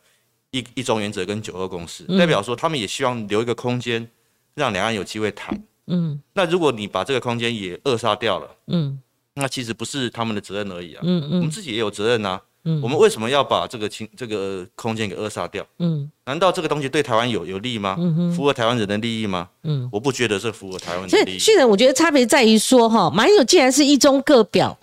[0.51, 4.11] 一一中原则跟九二共识，嗯代表说他们也希望留一个空间，
[4.55, 5.62] 让两岸有机会谈。
[5.87, 9.01] 嗯那如果你把这个空间也扼杀掉了，嗯
[9.35, 12.43] 那其实不是他们的责任而已啊，嗯嗯我们自己也有责任啊。
[12.64, 15.66] 嗯我们为什么要把这个情这个空间给扼杀掉？
[15.79, 17.96] 嗯难道这个东西对台湾有有利吗？
[18.37, 19.48] 符合台湾人的利益吗？
[19.64, 21.37] 嗯我不觉得是符合台湾人的利益。
[21.37, 24.77] 以旭人，我觉得差别在于说哈，马英九既然是一中各表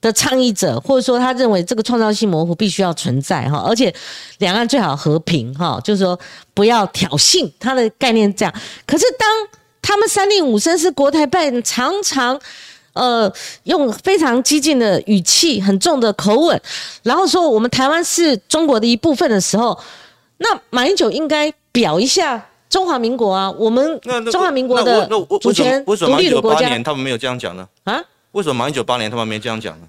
[0.00, 3.92] 的倡议者，或者说他认为这个创造性模糊必须要存在哈，而且
[4.38, 6.18] 两岸最好和平哈，就是说
[6.52, 8.54] 不要挑衅，他的概念这样。
[8.86, 9.28] 可是当
[9.82, 12.40] 他们三令五申是国台办常常
[12.94, 13.30] 呃，
[13.64, 16.60] 用非常激进的语气、很重的口吻，
[17.02, 19.78] 然后说我们台湾是中国的一部分的时候，
[20.38, 25.08] 那马英九应该表一下中华民国啊，我们中华民国的
[25.40, 27.68] 主权独立的国家，他们没有这样讲呢？
[27.84, 28.00] 啊？
[28.32, 29.86] 为什么马英九八年他们没这样讲呢？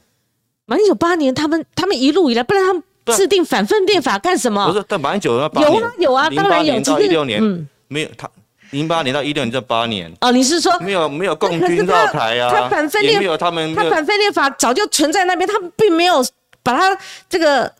[0.66, 2.84] 马英九八年他们他们一路以来，不然他们
[3.16, 4.68] 制定反分裂法干什么？
[4.68, 8.28] 不是，但马英九那八年有啊有啊，当然有，到一六年嗯没有他。
[8.72, 12.52] 零八年到一六年这八年哦，你是说没有没有共军绕台啊？
[12.52, 16.26] 他反分裂没有他们，他反分裂法早就存在那边，他们并没有
[16.64, 16.98] 把它
[17.30, 17.72] 这个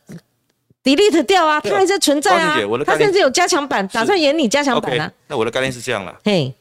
[0.84, 2.58] delete 掉啊，它还在存在啊。
[2.86, 5.12] 他甚至有加强版，打算演你加强版啊。
[5.28, 6.54] 那我的概念是这样了，嘿。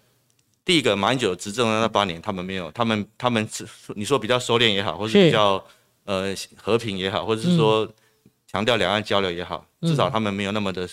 [0.64, 3.46] 第一个，马英九执政的那八年，他们没有，他们他们
[3.94, 5.62] 你说比较收敛也好，或是比较
[6.06, 7.86] 呃和平也好，或者是说
[8.50, 10.88] 强调两岸交流也好，至少他们没有那么的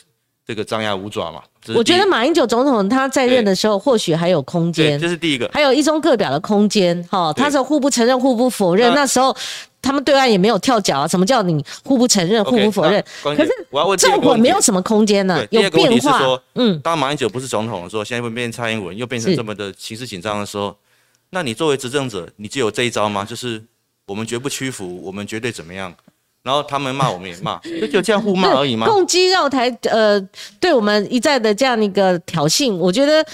[0.46, 1.42] 这个张牙舞爪嘛。
[1.76, 9.36] 我觉得马英九总统他在任的时候，或许还有空间，这是第一个，还有一中各表的空间，哈，他是互不承认、互不否认，那时候。
[9.84, 11.08] 他们对岸也没有跳脚啊？
[11.08, 13.04] 什么叫你互不承认、互不否认？
[13.24, 13.50] 可是
[13.98, 15.44] 政府没有什么空间呢？
[15.50, 16.40] 有变化。
[16.54, 20.78] 嗯，当马英九不是总统的时候，现在会变蔡英文，又变成这么的形势紧张的时候，
[21.32, 23.26] 那你作为执政者，你就有这一招吗？
[23.26, 23.60] 就是
[24.06, 25.92] 我们绝不屈服，我们绝对怎么样？
[26.44, 28.88] 然后他们骂我们也骂， 就就这样互骂而已嘛？
[28.90, 30.20] 攻击绕台，呃，
[30.60, 33.26] 对我们一再的这样一个挑衅，我觉得。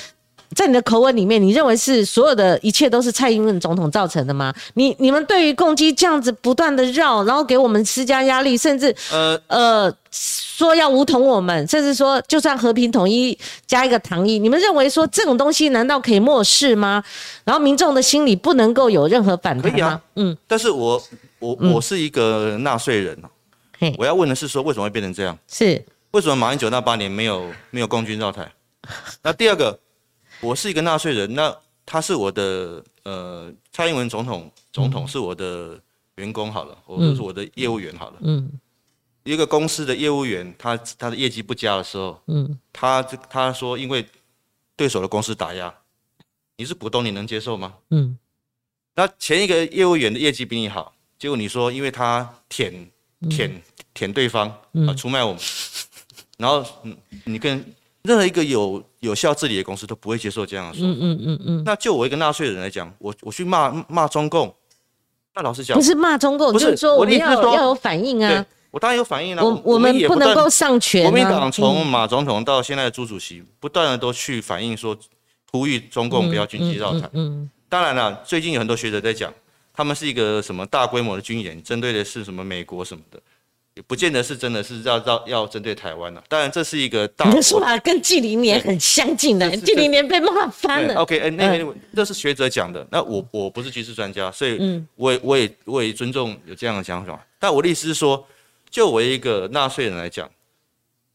[0.58, 4.52] 在你的口吻里面，你认为是所有的一切都是蔡英文总统造成的吗？
[4.74, 17.04] 你你们对于攻击这样子不断的绕，然后给我们施加压力，甚至呃呃说要武统我们，甚至说就算和平统一加一个糖衣，你们认为说这种东西难道可以漠视吗？
[17.43, 20.02] 然后民众的心里不能够有任何反弹吗？
[20.15, 21.00] 嗯，但是我
[21.38, 23.15] 我我是一个纳税人
[24.00, 25.38] 我要问的是说为什么会变成这样？
[25.48, 28.52] 是为什么马英九那八年没有没有共军绕台？
[29.22, 29.78] 那第二个。
[30.39, 35.80] 我是一个纳税人，那他是我的呃，蔡英文总统总统是我的
[36.15, 38.17] 员工好了，我是我的业务员好了。
[38.21, 38.52] 嗯，
[39.23, 44.06] 一个公司的业务员，他他的业绩不佳的时候，嗯，他他说因为
[44.76, 45.73] 对手的公司打压，
[46.58, 47.73] 你是股东，你能接受吗？
[47.89, 48.17] 嗯，
[48.95, 52.91] 那前一个业务员的业绩比你好，结果你说因为他舔
[53.30, 53.62] 舔
[53.93, 54.47] 舔对方
[54.88, 55.41] 啊，出卖我们，
[56.38, 56.63] 然后
[57.26, 57.73] 你跟。
[58.04, 60.88] 任何一个有有效治理的公司都不会接受这样的说。
[60.88, 61.63] 嗯嗯嗯嗯。
[61.65, 64.53] 那就我一个纳税人来讲，我我去骂骂中共，
[65.36, 68.45] 那老实讲，不是骂中共，就是说我们要要有反应啊。
[68.69, 69.43] 我当然有反应了。
[69.43, 71.03] 我我们不能够上权。
[71.03, 74.95] 国民党从马总统到现在的朱主席，不断的都去反映说，
[75.51, 77.10] 呼吁中共不要军机绕台。
[77.13, 77.49] 嗯。
[77.69, 79.33] 当然了，最近有很多学者在讲，
[79.73, 83.19] 他们是一个什么大规模的军演，针对的是什么美国什么的。
[83.77, 87.29] 也不见得是真的是要要要针对台湾了，当然这是一个大。
[87.29, 90.95] 你的说法跟纪凌年很相近的，纪凌年被骂翻了。
[90.95, 97.23] OK，那那是学者讲的，那我我不是军事专家，所以我也我也我也尊重有这样的想法。
[97.37, 98.25] 但我的意思是说，
[98.71, 100.27] 就我一个纳税人来讲，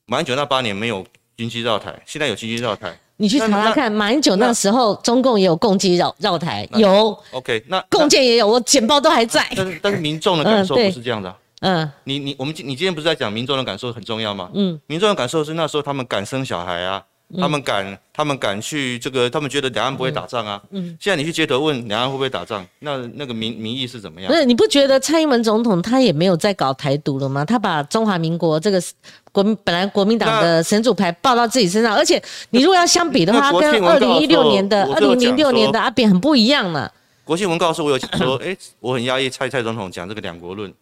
[0.07, 1.05] 马英九那八年没有
[1.37, 2.97] 军机绕台，现在有军机绕台。
[3.17, 7.19] 你去查查看，马英九那时候中共也有共机绕绕台，有。
[7.33, 9.45] OK，那共建也有，我简报都还在。
[9.57, 11.35] 但是但是民众的感受不是这样的。
[11.63, 14.51] 嗯，你你我们今你今天不是在讲民众的感受很重要吗？
[14.53, 17.01] 嗯，民众的感受是那时候他们敢生小孩啊，
[17.39, 20.61] 他们敢他们敢去这个，他们觉得两岸不会打仗啊。
[20.71, 24.29] 嗯，现在你去街头问两岸会不会打仗，那那个民民意是怎么样？
[24.29, 27.45] 不是你不觉得蔡英文总统他也没有在搞台独了吗？
[27.45, 28.83] 他把中华民国这个
[29.31, 32.21] 国民本来国民党的神主牌抱到自己身上，而且
[32.51, 36.93] 你如果要相比的话，跟二零一六年的二零零六年的阿扁很不一样了。
[37.25, 40.75] 国庆文告诉我有讲说， 哎，我很压抑蔡蔡总统讲这个两国论。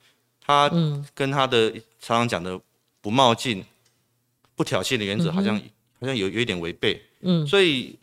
[0.51, 0.77] 他
[1.15, 2.59] 跟他的常常讲的
[3.01, 3.65] 不冒进、
[4.55, 5.55] 不挑衅的原则，好像
[6.01, 7.01] 好像有有一点违背。
[7.23, 7.99] 嗯，所以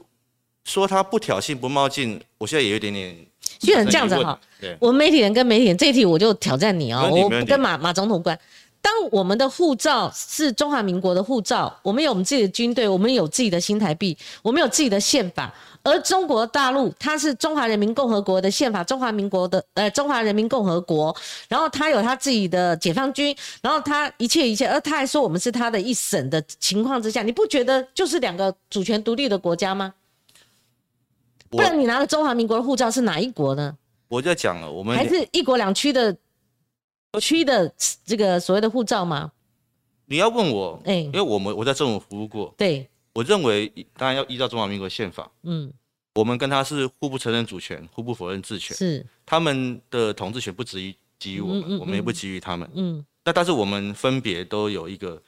[0.64, 3.16] 说他不挑衅、不冒进，我现在也有一点点。
[3.60, 4.40] 虽然这样子哈，
[4.80, 8.38] 我们媒体人跟媒体人这一题我就挑战你哦，我跟马马总统关。
[8.80, 15.54] 当我们的护照是中华民国的护照，我们有我们自己的军队，我们有自己的新台币，我们有自己的宪法。
[15.88, 21.16] 而中国大陆，它是中华人民共和国的宪法，中华民国的呃中华人民共和国，
[21.48, 29.94] 然后它有它自己的解放军，然后它一切一切，而他还说我们是他的一省的情况之下，你不觉得就是两个主权独立的国家吗？
[31.50, 33.78] 不然你拿了中华民国的护照是哪一国呢？
[34.10, 36.14] 我就讲了，我们还是一国两区的
[37.22, 37.72] 区的
[38.04, 39.32] 这个所谓的护照吗？
[40.08, 42.90] 你要问我，哎，因为我们我在政府服务过，对。
[43.18, 45.28] 我认为当然要依照中华民国宪法。
[45.42, 45.74] 嗯，
[46.14, 48.78] 我们跟他是互不承认主权，互不否认治权。
[48.78, 52.70] 是他们的统治权不止于给予我们，我们也不给予他们。
[52.76, 55.20] 嗯，那但是我们分别都有一个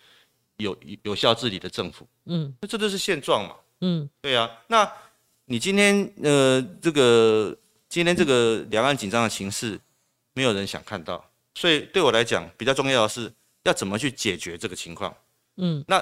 [0.58, 2.08] 有有效治理的政府。
[2.26, 3.56] 嗯，那这就是现状嘛。
[3.82, 4.48] 嗯，对啊。
[4.68, 4.88] 那
[5.46, 9.80] 你今天呃这个今天这个两岸紧张的情势，
[10.36, 15.12] 没有人想看到，所以对我来讲，比较重要的是要怎么去解决这个情况。
[15.58, 16.00] 嗯，那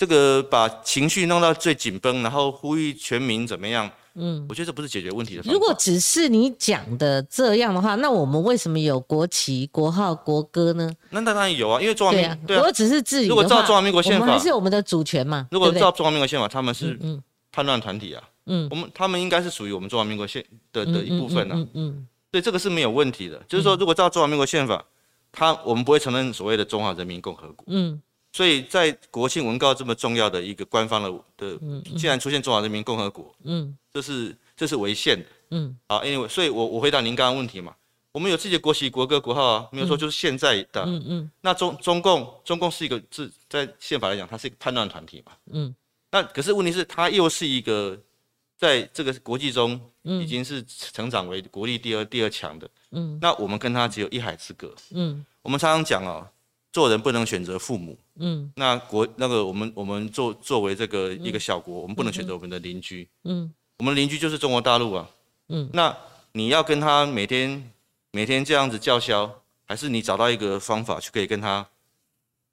[0.00, 3.90] 这个把情绪弄到最紧绷，然后呼吁全民怎么样？
[4.14, 5.52] 嗯，我觉得这不是解决问题的方法。
[5.52, 10.90] 如果只是你讲的这样的话，那我们为什么有国旗、国号、国歌呢？
[11.10, 15.46] 那当然有啊，因为中华民国对啊，如果只是自己，如果照中华民国宪法，还是我们的主权嘛。
[15.50, 16.98] 如果照中华民国宪法，他们是
[17.52, 18.22] 叛乱团体啊。
[18.46, 21.54] 嗯，我们他们应该是属于我们中华民国宪的的一部分啊。
[21.54, 22.06] 嗯嗯。
[22.32, 24.82] 所以这个是没有问题的，就是说，如果照中华民国宪法，
[25.30, 27.66] 他我们不会承认所谓的中华人民共和国。
[27.68, 28.00] 嗯。
[28.32, 31.58] 所以在国庆文告这么重要的一个官方的的，
[31.98, 37.74] 既然出现中华人民共和国，嗯，这是这是违宪的，嗯，好，anyway，所以我我回答您刚刚问题嘛，
[38.12, 45.74] 我们有自己的国旗、国歌、国号啊，没有说就是现在的，嗯嗯，那中中共中共是一个是在宪法来讲，它是一个叛乱团体嘛，嗯，
[46.12, 47.98] 那可是问题是它又是一个
[48.56, 56.24] 在这个国际中已经是成长为国力第二第二强的，嗯，那我们跟它只有一海之隔，嗯，我们常常讲哦。
[56.72, 65.10] 做人不能选择父母，嗯，那国那个我们我们作作为这个一个小国，我们不能选择我们的邻居，嗯，我们邻居就是中国大陆啊，
[65.48, 65.96] 嗯，那
[66.30, 67.70] 你要跟他每天
[68.12, 71.66] 每天这样子叫嚣，还是你找到一个方法去可以跟他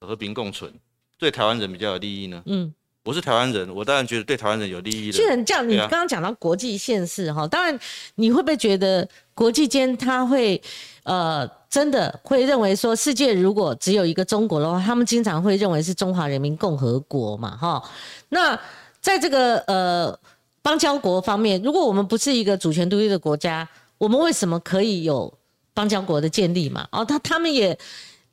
[0.01, 0.73] 和平共存，
[1.19, 2.41] 对台湾人比较有利益呢？
[2.47, 5.13] 嗯，我是台湾人，我当然觉得对台湾人有利益的。
[5.13, 7.79] 既然这样，你刚刚讲到国际现势哈，当然
[8.15, 10.59] 你会不会觉得国际间他会
[11.03, 11.47] 呃？
[11.69, 17.83] 真的会认为说，世界如果只有一个中国的话，他们经常会认为是中华人民共和国嘛，哈。
[18.29, 18.57] 那
[19.01, 20.17] 在这个呃
[20.61, 25.31] 邦交国方面，如果我们不是一个主权独立的国家，我们为什么可以有
[25.73, 26.87] 邦交国的建立嘛？
[26.91, 27.77] 哦，他他们也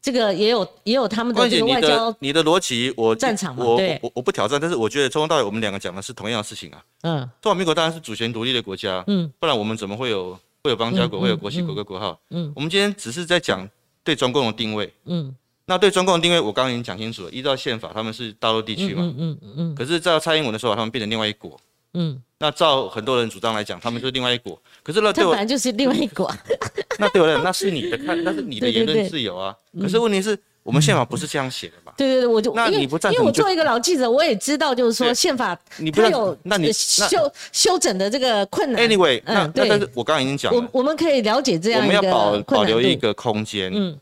[0.01, 2.15] 这个也有也有他们的这个外交。
[2.21, 6.83] 你的逻辑我战场嘛，我我我不挑战，但是我觉得从头到尾我们两个讲的是同样的事情啊。
[7.03, 10.39] 嗯，中华民国当然是主权独立的国家，嗯，不然我们怎么会有？
[10.65, 12.19] 会有邦交国，会有国旗、国歌、国号。
[12.31, 13.69] 嗯，我们今天只是在讲
[14.03, 14.91] 对中共的定位。
[15.05, 15.35] 嗯，
[15.67, 17.31] 那对中共的定位，我刚刚已经讲清楚了。
[17.31, 19.03] 依照宪法，他们是大陆地区嘛。
[19.03, 19.75] 嗯嗯嗯。
[19.75, 21.61] 可是照蔡英文的说法，他们变成另外一国。
[21.93, 22.19] 嗯。
[22.39, 24.59] 那照很多人主张来讲，他们就是另外一国。
[24.83, 26.35] 可是那对我本来就是另外一国。
[26.99, 29.55] 那对我来讲，那是你的看，那是你的 言论自由啊。
[29.79, 30.39] 可是问题是。
[30.65, 31.93] 我们宪法不是这样写的吧？
[31.97, 32.97] 对对对，我就那你不？
[33.09, 35.55] 因为我作为一个老记者，我也知道，就是说宪法
[35.93, 38.83] 它有那你修修整的这个困难。
[38.83, 43.71] Anyway，那那但是我刚刚已经讲了，我我们可以了解这样我们要保保留一个空间。
[43.75, 43.97] 嗯，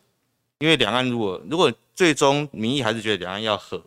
[0.61, 3.83] 因为两岸如果如果最终民意还是觉得两岸要和，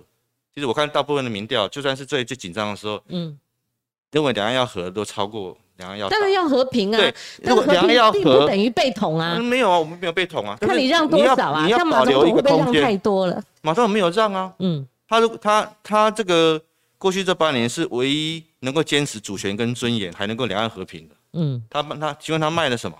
[0.54, 3.40] 其实我看大部分的民调，就算是最最紧张的时候，嗯，
[4.12, 5.58] 认为两岸要和都超过。
[5.78, 9.38] 两岸要当然要和平啊，对，两岸要和，并不等于被捅啊。
[9.38, 10.58] 没有啊，我们没有被捅啊。
[10.62, 11.66] 看你让多少啊？
[11.66, 12.82] 你要保留一个空间。
[12.82, 13.42] 太多了。
[13.62, 14.54] 马总统没有让啊。
[14.60, 14.88] 嗯。
[15.08, 16.62] 他如他他这个
[16.98, 21.16] 过去这八年是唯一能够坚持主权跟尊严，还能够两岸和平的。
[21.34, 21.62] 嗯。
[21.70, 22.98] 他他请问他卖了什么？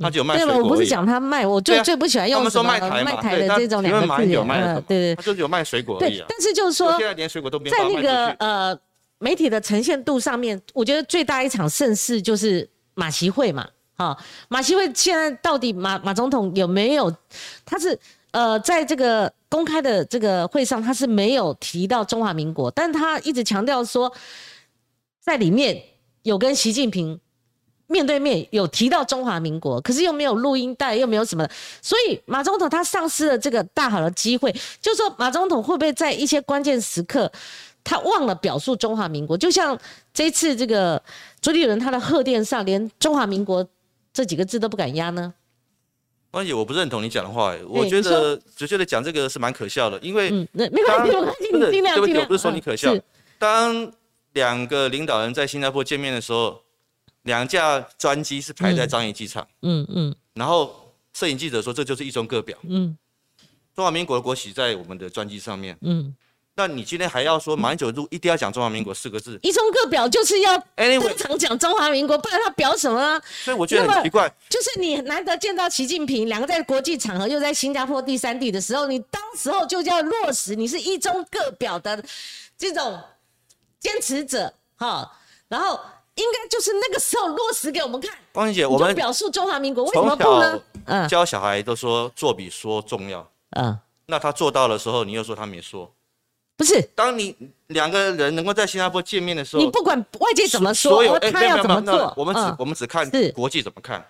[0.00, 0.54] 他只有卖水果。
[0.54, 2.78] 对我不是讲他卖，我最最不喜欢用什么卖
[3.16, 4.46] 台的这种两个字眼。
[4.86, 5.14] 对对。
[5.16, 6.26] 他就是有卖水果而已啊。
[6.28, 8.78] 但是就是说，现在连水果都没有在那个呃
[9.18, 12.68] 媒体的呈现度上面，我觉得最大一场盛事就是。
[12.98, 13.64] 马习会嘛，
[13.96, 17.14] 哈，马习会现在到底马马总统有没有？
[17.64, 17.96] 他是
[18.32, 24.12] 呃，在这个公开的这个会上，他是没有提到中华民国，但他一直强调说，
[25.20, 25.80] 在里面
[26.24, 27.20] 有跟习近平
[27.86, 31.48] 面对面有提到中华民国，可是又没有录音带，又没有什么，
[31.80, 34.52] 所以马总统他丧失了这个大好的机会，
[34.82, 37.30] 就说马总统会不会在一些关键时刻？
[37.88, 39.76] 他忘了表述中华民国，就像
[40.12, 41.02] 这次这个
[41.40, 43.66] 朱立伦他的贺电上连中华民国
[44.12, 45.32] 这几个字都不敢压呢。
[46.30, 52.28] 关姐，我不认同你讲的话，我觉得只觉得讲这个是蛮可笑的，因为没关系，没关系，你尽量尽量。
[52.28, 52.94] 不是说你可笑，
[53.38, 53.90] 当
[54.34, 56.60] 两个领导人在新加坡见面的时候，
[57.22, 62.94] 两架专机是排在樟宜机场，嗯嗯，然后摄影记者说这就是一中各表，嗯，
[63.74, 66.14] 中华民国的国旗在我们的专机上面，嗯。
[66.58, 69.38] 那你今天还要说马英九一定要讲中华民国四个字？
[69.44, 73.22] 一中各表就是要经常讲中华民国，不然他表什么呢？
[73.44, 82.04] 所以我觉得很奇怪，就是你难得见到习近平，两个在国际场合又在新加坡第三地的时候，你当时候就要落实你是一中各表的
[82.56, 83.00] 这种
[83.78, 85.08] 坚持者，哈，
[85.46, 85.78] 然后
[86.16, 88.10] 应该就是那个时候落实给我们看。
[88.32, 90.60] 光姐，我们表述中华民国为什么不呢？
[90.86, 95.88] 嗯，教小孩都说做比说重要，嗯，那他做到的时候，你又说他没说。
[96.58, 97.34] 不是，当你
[97.68, 104.04] 两个人能够在新加坡见面的时候，你不管外界怎么说，他要怎么做，我们只我们只看国际怎么看。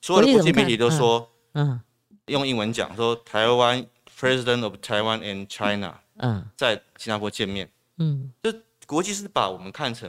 [0.00, 1.80] 所有的国际媒体都说，嗯，
[2.26, 3.84] 用英文讲说台湾
[4.16, 7.68] President of Taiwan and China，嗯，在新加坡见面，
[7.98, 8.54] 嗯，就
[8.86, 10.08] 国际是把我们看成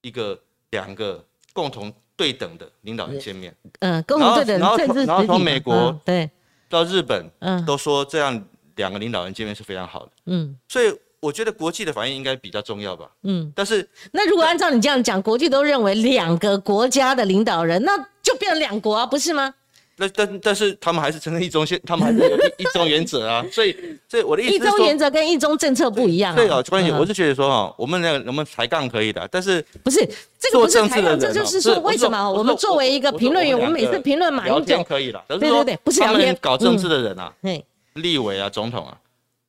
[0.00, 1.22] 一个两个
[1.52, 6.30] 共同对等的领导人见面，嗯，共同对等然后政治然后实体嘛从美国嗯对，
[6.70, 7.62] 到日本嗯。
[7.66, 8.42] 都说这样
[8.76, 10.58] 两个领导人见面是非常好的，嗯。
[10.66, 13.08] 所以我觉得国际的反应应该比较重要吧。
[13.22, 13.52] 嗯。
[13.54, 19.52] 但是那如果按照你这样讲，国际都认为两个国家的领导人，那就变成两国啊，不是吗？
[19.98, 23.74] 那但但是他们还是承认一中线，他们还是有一一中原则啊，所以
[24.06, 26.36] 所以我的意思一中，原则跟一中政策不一样、啊。
[26.36, 30.06] 对啊，关键嗯我是觉得说哈，我们那个我们抬杠可以的，但是不是
[30.38, 37.64] 这个做不是台湾，政治的人这就是说为什么我们作为一个评论员，我们每次评论马聊英九，可以了，对对对不是他们聊天搞政治的人啊，嘿，
[37.94, 38.98] 立委啊、总统啊，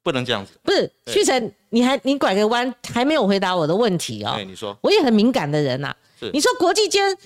[0.08, 0.54] 不能这样子。
[0.64, 4.46] 不是对旭晨，你还你拐个弯，还没有回答我的问题哦哎，。
[4.46, 7.18] 你说我也很敏感的人呐、是你说国际间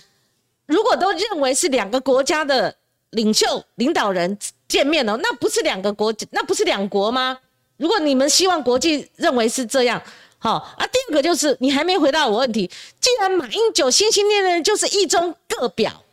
[0.65, 2.75] 如果都认为是两个国家的
[3.11, 4.35] 领袖领导人
[4.67, 7.37] 见面了，那不是两个国，那不是两国吗？
[7.77, 10.01] 如果你们希望国际认为是这样，
[10.39, 10.87] 好啊。
[10.87, 12.67] 第二个就是你还没回答我问题，
[12.99, 16.03] 既然马英九心心念念就是一中各表。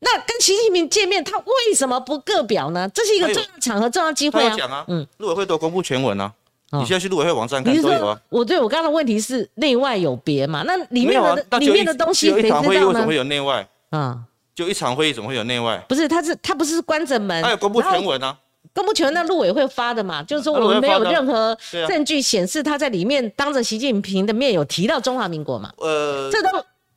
[0.00, 2.88] 那跟习近平见面，他为什么不各表呢？
[2.92, 4.54] 这是一个重要的场合、重要机会啊！
[4.56, 6.32] 讲啊，嗯，陆委会都公布全文啊，
[6.70, 8.20] 哦你现在去陆委会网站看都有啊。
[8.28, 10.62] 我对我刚刚的问题是内外有别嘛？
[10.66, 13.14] 那里面的、，里面的东西一谁知道呢场会议为什么会？
[13.14, 13.68] 有内外？
[13.90, 14.18] 啊、
[14.54, 15.82] 就一场会议怎么会有内外？
[15.88, 18.36] 不是，他是他不是关着门，他有公布全文啊，
[18.74, 21.56] 公布全文，那陆委会发的嘛，就是说我们没有任何
[21.88, 26.48] 证据显示他在里面当着习近平的面有提到中华民国嘛，呃，这都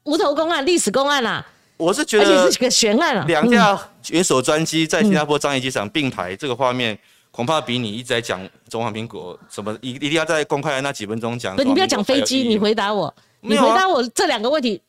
[0.03, 1.45] 无头公案、历史公案啦，
[1.79, 3.25] 我是觉得而且是个悬案啊。
[3.25, 6.97] 两嗯架元首专机在新加坡樟宜机场并排，这个画面
[7.31, 11.57] 恐怕比你一直在讲中华民国什么一一定要在公开的那几分钟讲。
[11.57, 14.81] 你不要讲飞机，你回答我，你回答我这两个问题，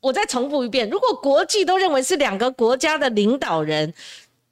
[0.00, 0.88] 我再重复一遍。
[0.88, 3.92] 如果国际都认为是两个国家的领导人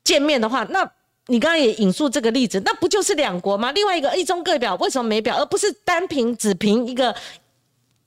[0.04, 0.86] 见面的话，那
[1.28, 3.72] 你刚刚也引述这个例子，那不就是两国吗？
[3.72, 7.14] 另外一个一中各表为什么没表，而不是单凭只凭一个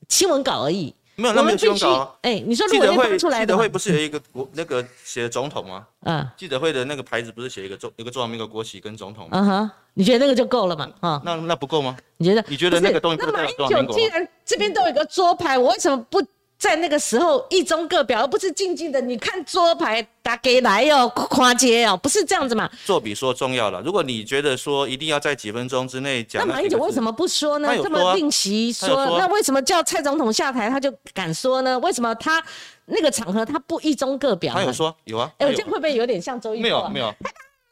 [0.08, 0.94] 新闻稿而已？
[1.20, 2.14] 没有，那没有我们必须新闻稿啊。
[2.22, 5.86] 哎，你说记者会陆委会发出来的记者会，不是有一个国那个写的总统吗？
[6.04, 9.38] 嗯记者会的那个牌子不是写一个中一个中华民国国旗跟总统吗？
[9.38, 10.88] 嗯哼，你觉得那个就够了嘛？
[11.00, 11.96] 啊，那那不够吗？
[12.16, 12.42] 你觉得？
[12.48, 16.22] 你觉得那个东西不那马英代表中华民国吗九既然这边都有一个桌牌，我为什么不
[16.60, 19.00] 在那个时候一中各表，而不是静静的？
[19.00, 22.70] 你看桌牌打给来哦，夸街哦，不是这样子嘛？
[22.84, 23.80] 做比说重要了。
[23.80, 31.78] 如果你觉得说一定要在几分钟之内讲那马英九为什么不说呢这么吝惜说，说啊那为什么叫蔡总统下台他就敢说呢？
[31.78, 32.44] 为什么他
[32.84, 34.52] 那个场合他不一中各表？
[34.52, 35.32] 他有说有啊？
[35.38, 36.60] 哎，我这样会不会有点像周一？
[36.60, 37.06] 没有没有，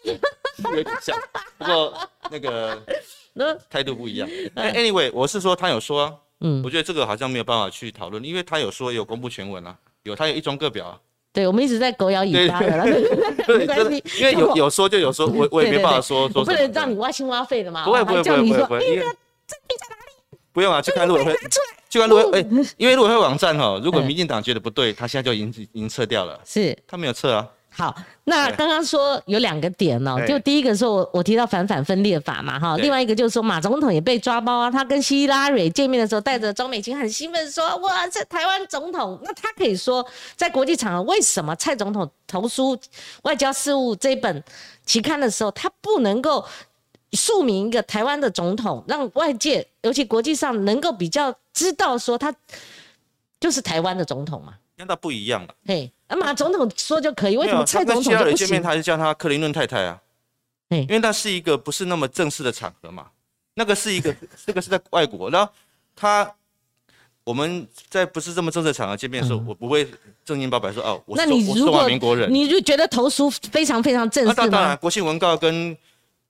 [0.05, 1.15] 有点像，
[1.59, 1.95] 不过
[2.31, 2.83] 那个
[3.35, 4.27] 那态度不一样。
[4.55, 6.63] 哎 anyway，我是说他有说啊，嗯。
[6.65, 10.99] 我觉得这个好像没有办法去讨论，因为他有说有公布全文啊，有他有一中各表啊，
[11.33, 12.85] 对，我们一直在狗咬尾巴的啦，
[13.59, 19.07] 没关系，因为有有说就有说，我我也没办法说说什么能让你挖心挖肺的嘛，不会不会不会不会因为
[20.53, 21.35] 不用啊，去看陆委会，
[21.89, 27.95] 去看陆委会，哎，因为陆委会网站哈，如果嗯民进党觉得不对，他现在就已经已经撤掉了，是他没有撤啊，好，
[28.25, 40.05] 那对刚刚说有两个点哦，对就第一个说我我提到反反分裂法嘛哈，另外一个就是说马总统也被抓包啊，他跟希拉蕊见面的时候带着庄美琴很兴奋说哇这台湾总统，那他可以说
[40.35, 42.77] 在国际场合为什么蔡总统投书
[43.23, 44.43] 《外交事务》这本
[44.85, 46.45] 期刊的时候，他不能够
[47.13, 52.35] 署名一个台湾的总统，让外界尤其国际上能够比较知道说他
[53.39, 54.55] 就是台湾的总统嘛？
[54.77, 55.55] 那倒不一样了。
[55.65, 58.63] 嘿，啊马总统说就可以，为什么，蔡总统就不行拉蕊见面，？
[58.63, 60.01] 他就叫他克林顿太太啊，
[60.71, 63.07] 嘿因为那是一个不是那么正式的场合嘛，
[63.55, 64.15] 那个是一个，
[64.47, 65.53] 这个是在外国，然后
[65.95, 66.33] 他
[67.25, 69.87] 我们在不是这么正式的场合见面的时候，我不会
[70.25, 75.77] 正经八百说哦，我是你如果民国人，你就觉得投诉非常非常正式那当当然，国庆文告跟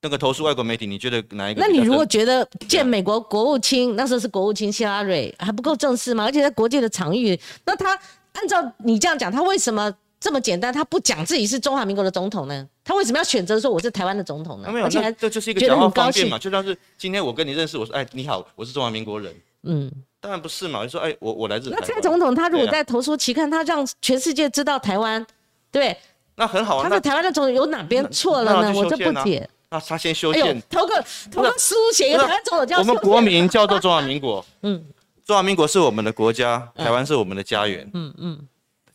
[0.01, 1.79] 那个投诉外国媒体，你觉得哪一个那你？
[1.79, 6.25] 如果觉得见美国国务卿，那时候是国务卿希拉蕊还不够正式吗？
[6.25, 7.99] 而且在国际的场域，那他
[8.39, 10.73] 按照你这样讲，他为什么这么简单？
[10.73, 12.67] 他不讲自己是中华民国的总统呢？
[12.85, 14.73] 他为什么要选择说我是台湾的总统呢啊、？
[14.73, 19.35] 没有，而且这就是一个讲话觉得很高兴方便嘛，就像是今天我跟你认识，我说哎你好，我是中华民国人，
[19.65, 25.25] 嗯，当然不是嘛，我就说哎我我来自那蔡总统他如果在投书期刊，他让全世界知道台湾，
[25.71, 25.97] 对
[26.37, 28.73] 那很好啊，他那是台湾的总统有哪边错了呢？
[28.75, 29.51] 我这修宪啊不解。
[29.71, 34.83] 那他先修哎，，投个投个书写一个台湾总统叫我们国名叫做中华民国， 嗯
[35.29, 37.89] 中华民国是我们的国家，台湾是我们的家园。
[37.93, 38.49] 嗯嗯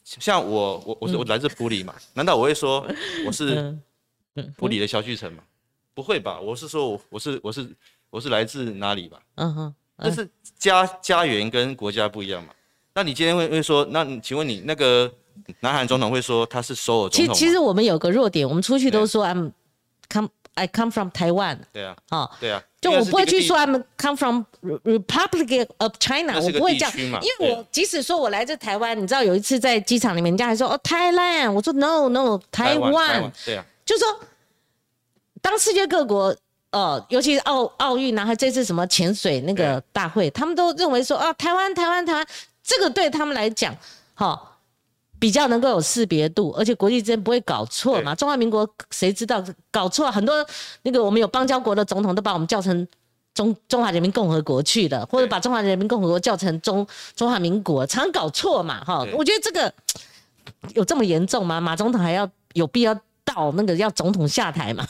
[0.04, 2.84] 像我，我我是我来自普里嘛，难道我会说
[3.28, 3.82] 我是嗯
[4.38, 5.44] 嗯埔里的萧旭成吗？
[5.94, 7.70] 不会吧，我是说我我是我是
[8.10, 9.20] 我是来自哪里吧？
[9.36, 10.28] 嗯哼，但是
[10.58, 12.50] 家家园跟国家不一样嘛。
[12.96, 15.14] 那你今天会会说，那你请问你那个
[15.60, 17.34] 南韩总统会说他是首尔总统吗？
[17.36, 19.52] 其其实我们有个弱点，我们出去都说 I'm
[20.10, 32.40] come I come from Taiwan，对啊，哦，对啊，就我不会去说 I'm come from Re- Republic of China，我不会这样，因为我即使说我来自台湾，你知道有一次在机场里面，人家还说哦 Thailand，我说 No No
[32.52, 34.08] 台湾，对啊，就说
[35.42, 36.36] 当世界各国。
[36.74, 42.26] 呃，尤其是奥奥运啊，还这次什么潜水那个大会，他们都认为说啊，台湾台湾台湾，
[42.64, 43.78] 这个对他们来讲，
[44.16, 44.53] 哈、
[45.24, 48.14] 比较能够有识别度，而且国际之间不会搞错嘛。
[48.14, 50.12] 中华民国谁知道搞错？
[50.12, 50.46] 很多
[50.82, 52.86] 那个我们有邦交国的总统都把我们叫成
[53.34, 58.84] 中中华人民共和国去了，或者把中华人民共和国叫成中中华民国，常搞错嘛。
[58.84, 59.74] 哈，我觉得这个
[60.76, 61.62] 有这么严重吗？
[61.62, 62.94] 马总统还要有必要
[63.24, 64.86] 到那个要总统下台嘛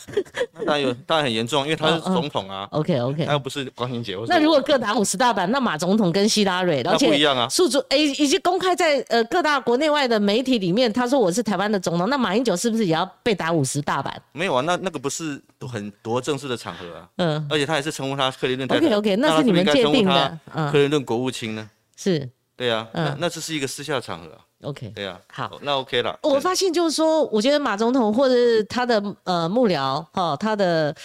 [0.56, 3.34] 那 当然有，当然很严重，因为他是总统啊，？OK OK 他。
[3.34, 14.22] 又不是光庭姐那如果各打五十大板，那马总统跟希拉蕊，而且不一样啊诉诸诶，已经公开在呃各大国内外的媒体里面，他说我是台湾的总统，那马英九是不是也要被打五十大板？
[14.32, 20.40] 没有啊，那那个不是很多正式的场合啊，嗯，而且他还是称呼他克林顿太太 OK，OK，那是你们界定的
[20.72, 21.70] 克林顿国务卿呢？
[21.96, 24.92] 是对啊，那嗯那这是一个私下的场合啊，OK。
[24.96, 26.18] 对啊，好那 OK 了。
[26.24, 30.96] 我发现就是说，我觉得马总统或者是他的呃幕僚哈、他的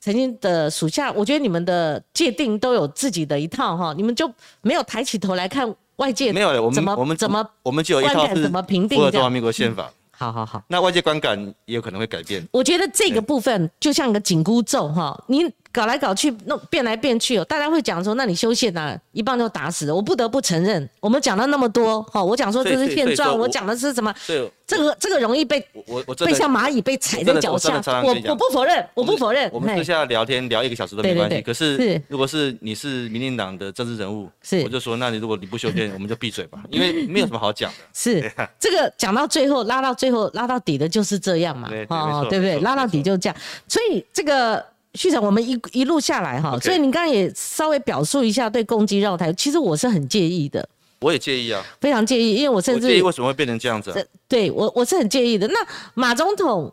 [0.00, 4.30] 曾经的属下，我觉得你们的界定都有自己的一套哈、你们就
[4.60, 10.62] 没有抬起头来看外界没有了，我怎么们我们怎么我们就有一套是怎么评定中华民国宪法，好好好。
[10.68, 12.46] 那外界观感也有可能会改变。
[12.50, 19.94] 我觉得这个部分就像个紧箍咒哈，你搞来搞去，弄变来变去哦，大家会讲说，那你修宪啊，一棒就打死了。
[19.94, 31.36] 我不得不承认，我们讲了那么多哈，我讲说这是现状，我我讲的是什么，对这个这个容易被我我被像蚂蚁被踩在脚下我我不否认，我不否认，我们私下聊天聊一个小时都没关系。
[31.36, 37.76] 对对对可是是如果是你是民进党的政治人物，是我就说，那你如果你不修宪，我们就闭嘴吧，因为没有什么好讲的。
[37.94, 41.86] 是这个讲到最后拉到最后拉到底的就是这样嘛对，
[42.28, 42.60] 对不对？
[42.60, 44.62] 拉到底就这样，所以这个。
[44.94, 50.68] 旭长，我们一一路下来哈所以你刚刚也稍微表述一下对攻击绕台，其实我是很介意的，
[51.00, 55.48] 我也介意啊，非常介意，因为我甚我至介意为什么会变成这样子对我我是很介意的。
[55.48, 55.54] 那
[55.94, 56.72] 马总统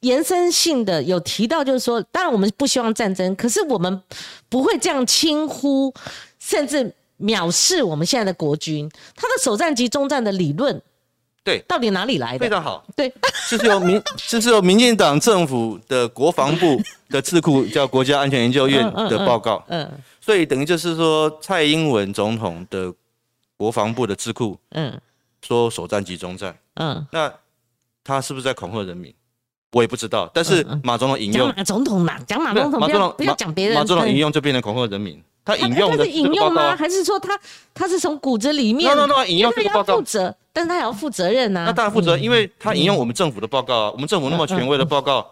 [0.00, 4.02] 延伸性的有提到，就是说，当然我们不希望战争，可是我们
[4.48, 5.92] 不会这样轻忽，
[6.38, 8.88] 甚至藐视我们现在的国军。
[9.14, 10.80] 他的首战及中战的理论
[11.50, 12.38] 对，到底哪里来的？
[12.38, 12.84] 非常好。
[12.94, 13.12] 对，
[13.50, 16.80] 就是由民， 就是由民进党政府的国防部
[17.10, 19.90] 的智库叫国家安全研究院嗯嗯的报告，嗯。
[20.20, 22.92] 所以等于就是说蔡英文总统的
[23.56, 24.98] 国防部的智库嗯。
[25.42, 27.32] 说首战集中战，嗯，那
[28.04, 29.12] 他是不是在恐吓人民？
[29.72, 30.80] 我也不知道，但是嗯嗯。
[30.84, 33.74] 马总统引用，讲马总统嘛，讲马总统，马总统不要讲别人。
[33.74, 35.20] 马总统引用就变成恐吓人民，
[35.50, 36.76] 他他引用他是引用吗？
[36.76, 37.38] 还是说他
[37.74, 42.22] 他是从骨子里面 No, no, no，引用因为他要这个报告负责，但是他也要负责任呐、那当然负责，嗯。
[42.22, 45.26] 因为他引用我们政府的报告啊，我们政府那么权威的报告，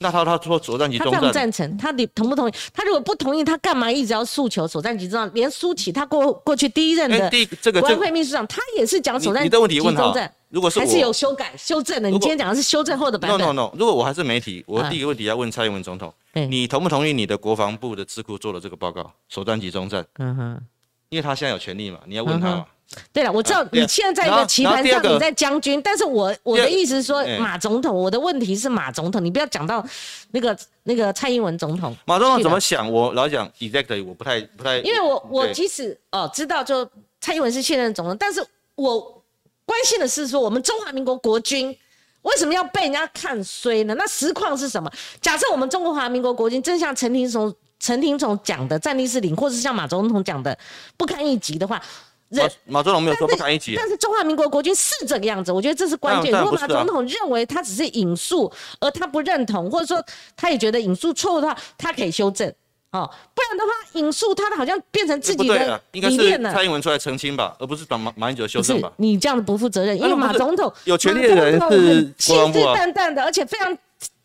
[0.00, 1.76] 那他他说首战即他赞不赞成？
[1.76, 2.52] 他你同不同意？
[2.72, 5.30] 他如果不同意，他干嘛一直要诉求首战集中战？
[5.34, 12.08] 连苏起他过过去第一任哎，的第一这个国安会秘书长，他也是讲首战你你的问题集中战，，如果是还是有修改修正的。
[12.08, 13.56] 你今天讲的是修正后的版本 no 本。
[13.56, 20.06] no no，如果我还是媒体，我嗯第一个问题要问蔡英文总统，对你同不同意你的国防部的智库做的这个报告首战集中战？
[20.18, 20.60] 嗯哼。
[21.08, 22.66] 因为他现在有权利嘛，你要问他嘛。
[23.12, 29.84] 对了，我知道你现在在棋盘上你在将军，但是我我的意思是说哎马总统，我的问题是马总统，你不要讲到
[30.30, 31.94] 那个那个蔡英文总统。
[32.06, 32.90] 马总统怎么想？
[32.90, 36.88] 我老实讲，exactly，我不太不太，因为我我即使哦知道就
[37.20, 38.42] 蔡英文是现任总统，但是
[38.74, 39.22] 我
[39.66, 41.76] 关心的是说我们中华民国国军
[42.22, 43.94] 为什么要被人家看衰呢？
[43.98, 44.90] 那实况是什么？
[45.20, 50.58] 假设我们中华民国国军真像陈廷松陈廷总讲的战力是零，或是像马总统讲的
[50.96, 51.82] 不堪一击的话，人
[52.30, 56.32] 马马总统没有说不堪一击啊，但是中华民国国军是这个样子，我觉得这是关键。
[56.32, 60.04] 如果马总统认为他只是引述，而他不认同，或者说
[60.36, 62.52] 他也觉得引述错误的话，他可以修正。
[62.90, 66.50] 哦，不然的话，引述他的好像变成自己的理念了。
[66.52, 68.90] 蔡英文出来澄清吧，而不是把马马英九修正吧？
[68.96, 73.76] 你这样子不负责任，因为马总统有权利的人是很信誓旦旦的，而且非常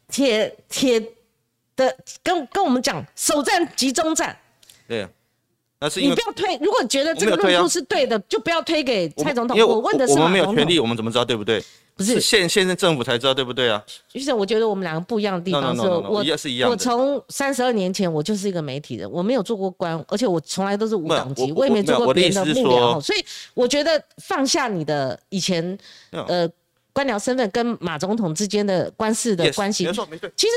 [0.07, 0.97] 铁铁
[1.75, 1.93] 的
[2.23, 4.37] 跟跟我们讲首战集中战。
[4.87, 5.09] 对啊，
[5.83, 9.59] 那是因为你不要推，如果你觉得这个论述是对的，就不要推给蔡总统。
[9.59, 11.61] 我问的是我们没有权利，我们怎么知道对不对？
[11.95, 13.83] 不是现现任政府才知道对不对啊？
[14.13, 16.23] 于是我觉得我们两个不一样的地方是我
[16.69, 23.19] 我从三十二年前我就是一个媒体人，我没有做过官，而且我从来都是无党籍，我我也没做过别人的幕僚，所以
[23.53, 25.77] 我觉得放下你的以前
[26.11, 26.49] 呃
[26.93, 30.29] 官僚身份跟马总统之间的官事的关系没，错没错。
[30.37, 30.53] 其实。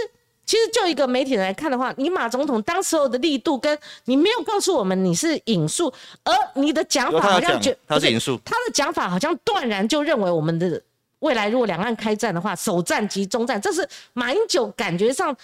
[0.47, 5.93] 其实就一个媒体人来看的话，你马总统当时候的力度，跟你没有告诉我们你是引述，
[6.23, 10.81] 而你的讲法好像觉，不他是引述，他的讲法好像断然就认为我们的
[11.19, 15.35] 未来如果两岸开战的话，首战即中战，这是马英九感觉上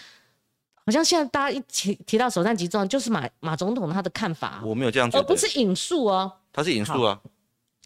[0.84, 6.32] 好像现在大家一提提到首战集中，就是马马总统他的看法，我没有这样觉得，而不是引述哦。
[6.52, 7.18] 他是引述啊。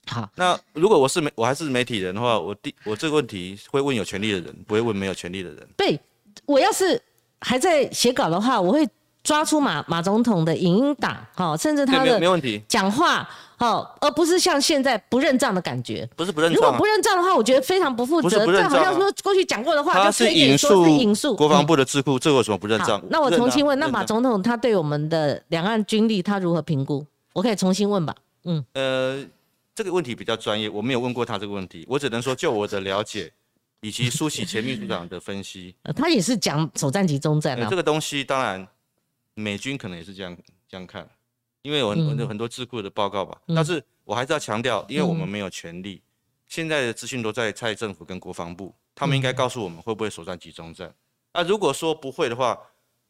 [0.09, 5.69] 好，那如果我是媒，我还是媒体人的话，我第我这个问题会问有权利的人，不会问没有权利的人。
[5.77, 5.99] 对，
[6.45, 7.01] 我要是
[7.41, 8.89] 还在写稿的话，我会
[9.23, 12.21] 抓出马马总统的影音档，哈，甚至他的
[12.69, 16.09] 讲话，好，而不是像现在不认账的感觉。
[16.17, 18.47] 不是不认账，如果不认账的话，我觉得非常不负责。
[18.47, 23.03] 这好像说过去讲过的话，他是引述引述国防部的智库，这为什么不认账？
[23.11, 27.05] 那我重新问，那马总统他对我们的两岸军力他如何评估？
[27.33, 28.15] 我可以重新问吧？
[28.45, 29.25] 嗯，呃。
[29.75, 33.31] 这个问题比较专业，我没有问过他这个问题，我只能说就我的了解，
[33.81, 37.69] 以及苏喜前秘书长的分析， 他也是讲首战集中战啊。
[37.69, 38.67] 这个东西当然
[39.35, 40.37] 美军可能也是这样
[40.69, 41.09] 这样看，
[41.63, 43.41] 因为我有很多智库的报告吧。
[43.49, 46.03] 但是我还是要强调，因为我们没有权利，
[46.47, 50.93] 现在的资讯都在蔡政府跟国防部，他们应该告诉我们会不会首战集中战。
[51.33, 52.59] 那如果说不会的话，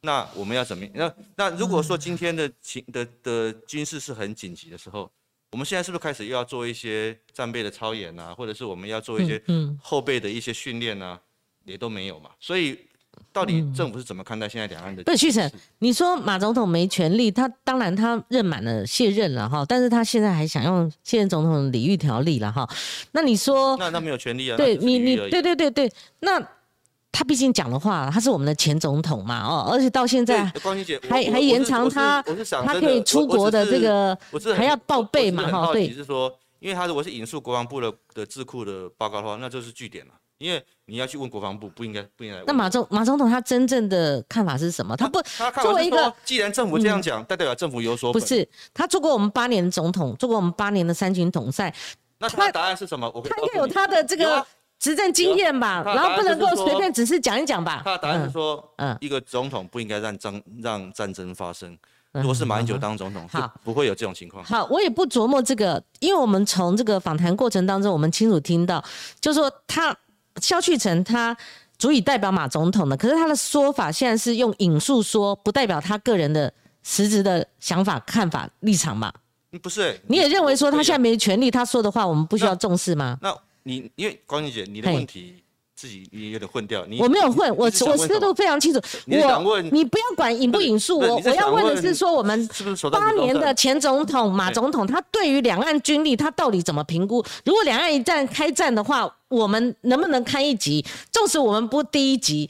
[0.01, 0.87] 那我们要怎么？
[0.95, 5.11] 那那如果说今天的情的的军事是很紧急的时候。
[5.53, 9.41] 我们现在是不是开始又要做一些战备的操演啊，或者是我们要做一些
[9.81, 11.19] 后备的一些训练啊，
[11.65, 12.31] 也都没有嘛？
[12.41, 12.79] 所以
[13.33, 15.03] 到底政府是怎么看待现在两岸的？
[15.05, 22.69] 不是，旭晨，你说马总统没权利，他当然他任满了卸任了哈，但是他现在还想用现任总统的礼遇条例了哈。
[23.13, 24.57] 那你说，那那没有权利啊？
[24.57, 26.47] 对你你对对对对，那。
[27.17, 30.45] 他毕竟讲的话，他是我们的前总统嘛，哦，而且到现在
[31.09, 32.23] 还还延长他
[32.67, 34.15] 他可以出国的这个，
[34.55, 35.91] 还要报备嘛，哈，对。
[35.91, 40.13] 是说，因为他如果是引述国防部的的智库的报告的话，那就是据点了。
[40.37, 42.39] 因为你要去问国防部，不应该不应该。
[42.47, 44.95] 那马总马总统他真正的看法是什么？
[44.95, 45.19] 他不
[45.63, 48.47] 作为一个，既然政府这样讲，代表政府有所不是。
[48.75, 51.75] 他做过我们八年的总统，做过我们八年的三军统帅。
[52.19, 53.11] 那他的答案是什么？
[53.15, 54.47] 我他应该有他的这个。
[54.79, 57.83] 执政经验吧，然后不能够随便只是讲一讲吧。
[57.85, 61.77] 他的答案是说，嗯，一个总统不应该让战让战争发生。
[62.13, 64.43] 如果是马英九当总统，好，不会有这种情况。
[64.43, 68.83] 好，我也不琢磨这个，因为我们从这个访谈过程当中，我们清楚听到，
[69.21, 69.95] 就是说他
[70.41, 71.37] 萧旭成他
[71.77, 76.51] 足以代表马总统的，可是他的说法现在是用引述说，不代表他个人的
[76.83, 79.13] 实质的想法、看法、立场嘛？
[79.63, 83.19] 不是，你也认为说他现在没权利，他说的话我们不需要重视吗？
[83.21, 83.37] 那。
[83.67, 85.43] 你因为光妮姐，你的问题
[85.75, 86.87] 自己你有点混掉。
[86.87, 88.81] 你我没有混，我我思路非常清楚。
[89.09, 92.49] 我你不要管引不引述我，我要问的是说我们
[92.93, 97.25] 八年的前总统马总统，他对于两岸军力他到底怎么评估？
[97.45, 100.85] 如果两岸一战开战的话，我们能不能开一级？
[101.11, 102.49] 纵使我们不第一级，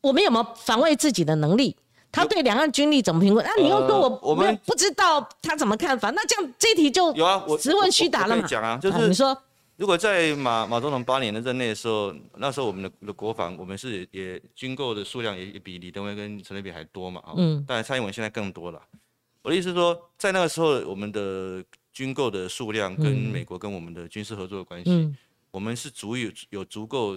[0.00, 1.76] 我们有没有防卫自己的能力？
[2.10, 3.42] 他对两岸军力怎么评估？
[3.42, 6.08] 那你又说我我们不知道他怎么看法？
[6.12, 8.46] 那这样这题就有啊，我直问虚答了嘛？
[8.48, 9.36] 讲啊，就是你说。
[9.78, 18.82] 如果在马马总统八年的任内的时候，那时候我们的的国防，我们是也军购的数量也也比李登辉跟陈水扁还多嘛，嗯，当然蔡英文现在更多了。
[19.40, 25.14] 我的意思是说，在那个时候，我们的军购的数量跟美国跟我们的军事合作的关系，
[25.52, 27.16] 我们是足有有足够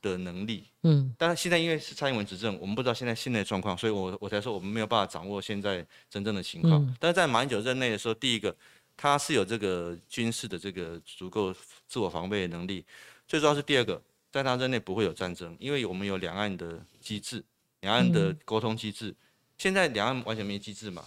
[0.00, 6.96] 的能力，嗯，但是现在因为是蔡英文执政，我们不知道现在现在的状况，所以我我才说我们没有办法掌握现在真正的情况。
[7.00, 8.54] 但是在马英九任内的时候，第一个。
[9.02, 11.54] 他是有这个军事的这个足够
[11.88, 12.84] 自我防备的能力，
[13.26, 13.98] 最重要是第二个，
[14.30, 17.42] 在他任内不会有战争，因为我们有两岸的机制，
[17.80, 19.14] 两岸的沟通机制。
[19.56, 21.02] 现在两岸完全没机制嘛？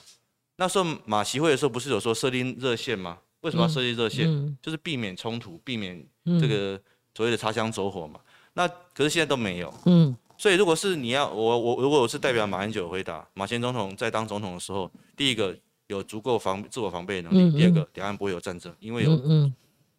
[0.56, 3.20] 那时候马习会的时候不是有说设定热线吗？
[3.42, 4.58] 为什么要设立热线？
[4.60, 6.04] 就是避免冲突，避免
[6.42, 6.82] 这个
[7.14, 8.20] 所谓的擦枪走火嘛。
[8.54, 9.72] 那可是现在都没有。
[9.86, 10.18] 嗯。
[10.36, 15.56] 所以如果是你要我我如果我是代表马英九回答，马前总统在当总统的时候，第一个。
[15.88, 17.58] 有足够防自我防备能力。
[17.58, 19.20] 第二个，两岸不会有战争，因为有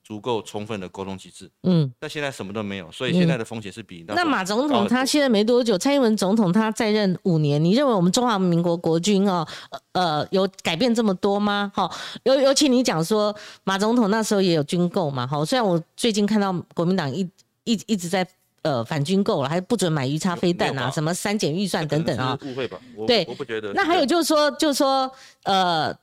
[0.03, 1.51] 足够充分的沟通机制。
[1.63, 9.47] 嗯，但现在什么都没有，所以现在的风险是比那马总统他现在没多久，蔡英文总统他在任五年，你认为我们中华民国国军哦，
[9.93, 11.73] 呃，有改变这么多吗？
[11.75, 11.91] 好，
[12.25, 17.23] 尤尤其你讲说马总统那时候也有军购嘛，好，虽然我最近看到国民党一
[17.65, 18.27] 一一直在。
[18.65, 22.37] 呃，反军购了，还不准买鱼叉飞弹啊，什么删减预算等等啊？
[22.43, 22.79] 误会吧？
[23.07, 23.71] 对，我不觉得。
[23.75, 25.11] 那还有就是说，就是说，
[25.43, 25.95] 呃，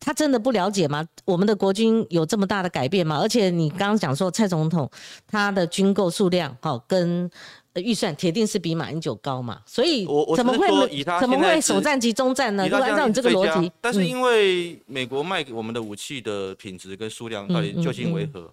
[0.00, 1.06] 他真的不了解吗？
[1.24, 3.20] 我们的国军有这么大的改变吗？
[3.22, 4.90] 而且你刚刚讲说，蔡总统
[5.28, 7.30] 他的军购数量，哈，跟
[7.74, 9.60] 预算铁定是比马英九高嘛？
[9.64, 10.04] 所以
[10.34, 10.66] 怎么会
[11.20, 12.66] 怎么会首战集中战呢？
[12.66, 18.52] 如果按照你这个逻辑，但是因为美国卖给我们的武器的品质跟数量到底究竟为何？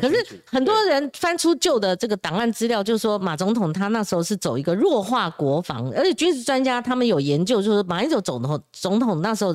[0.00, 9.54] 可是很多人翻出旧的这个档案资料，就是说马总统他那时候是走一个弱化国防，而且军事专家他们有研究，就是马英九总统总统那时候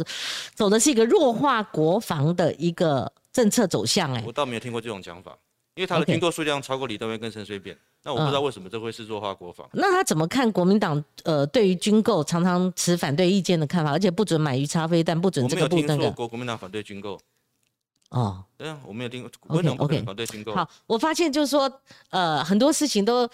[0.53, 4.13] 走的是一个弱化国防的一个政策走向。
[4.13, 5.35] 哎，我倒没有听过这种讲法，
[5.73, 7.75] 因为他的军购数量超过李登辉跟陈水扁。
[8.03, 9.67] 那我不知道为什么这会是弱化国防。
[9.73, 16.11] 那他怎么看国民党呃对于军购常常持反对意见的看法，而且不准买鱼叉飞弹，不准这个不那个。
[16.11, 17.19] 国国民党反对军购。
[18.09, 20.25] 哦，对啊，我没有听国民党不反对。
[20.55, 23.29] 好，我发现就是说呃很多事情都。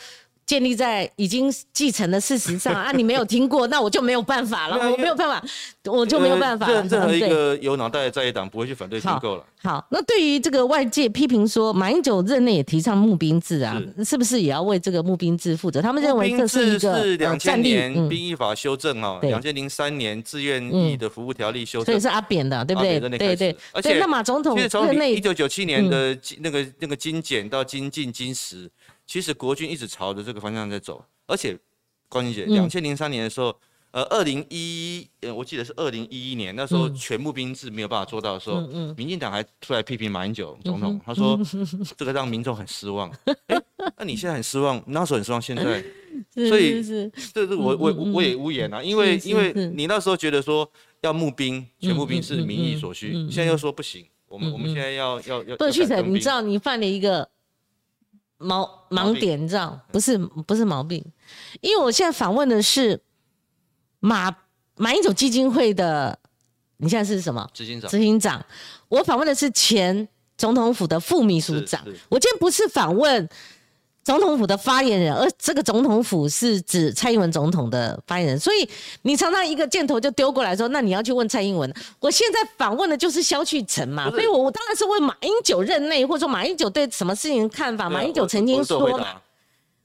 [0.46, 5.44] 建立在已经继承的事实上 啊，你没有听过，那我就没有办法了，我没有办法，
[5.86, 6.68] 我就没有办法。
[6.70, 9.44] 任任何一个有脑袋的在野党不会去反对并购了。
[9.62, 15.82] 好，那对于这个外界批评说马英九任内也提倡募兵制啊，是不是也要为这个募兵制负责？
[15.82, 23.00] 他们认为这是一个两千年兵役法修正哦，两千零三年自愿役的服务条例修正，所以是阿扁的，对不对？
[23.00, 23.56] 对对。
[23.72, 28.70] 而且那马总统任内一九九七年的那个那个精简到精进精实。
[29.06, 31.58] 其实国军一直朝着这个方向在走，而且
[32.08, 33.56] 关心姐，两千零三年的时候，
[33.92, 38.62] 呃，二零一，呃，我记得是二零一一年，那时候全部兵制没有办法做到的时候，
[38.96, 41.40] 民进党还出来批评马英九总统，他说
[41.98, 43.12] 这个让民众很失望。
[43.98, 45.64] 那你现在很失望，那时候很失望，现在，
[46.50, 46.82] 所以
[47.34, 50.68] 这是我我我也无言啊，因为因为你那时候觉得说
[51.02, 55.58] 要募兵，全部兵是民意所需，现在又说不行，我们我们现在要要要。
[55.58, 57.30] 不，旭成，你知道你犯了一个。
[58.44, 61.04] 盲盲点，你知道不是不是毛病，
[61.62, 63.02] 因为我现在访问的是
[64.00, 64.36] 马
[64.76, 66.20] 马英九基金会的，
[66.78, 67.50] 你现在是什么？
[67.54, 67.90] 执行长？
[67.90, 68.46] 执行长，
[68.90, 73.30] 我访问的是前总统府的副秘书长，我今天不是访问。
[74.04, 78.68] 总统府的发言人，而这个总统府是指蔡英文总统的发言人，所以
[79.04, 81.74] 你常常一个箭头就丢过来说，那你要去问蔡英文。
[82.00, 87.90] 我现在访问的就是萧去成嘛，所以我我当然是问马英九任内，或者说马英九对什么事情看法。
[87.90, 88.80] 马英九曾经说，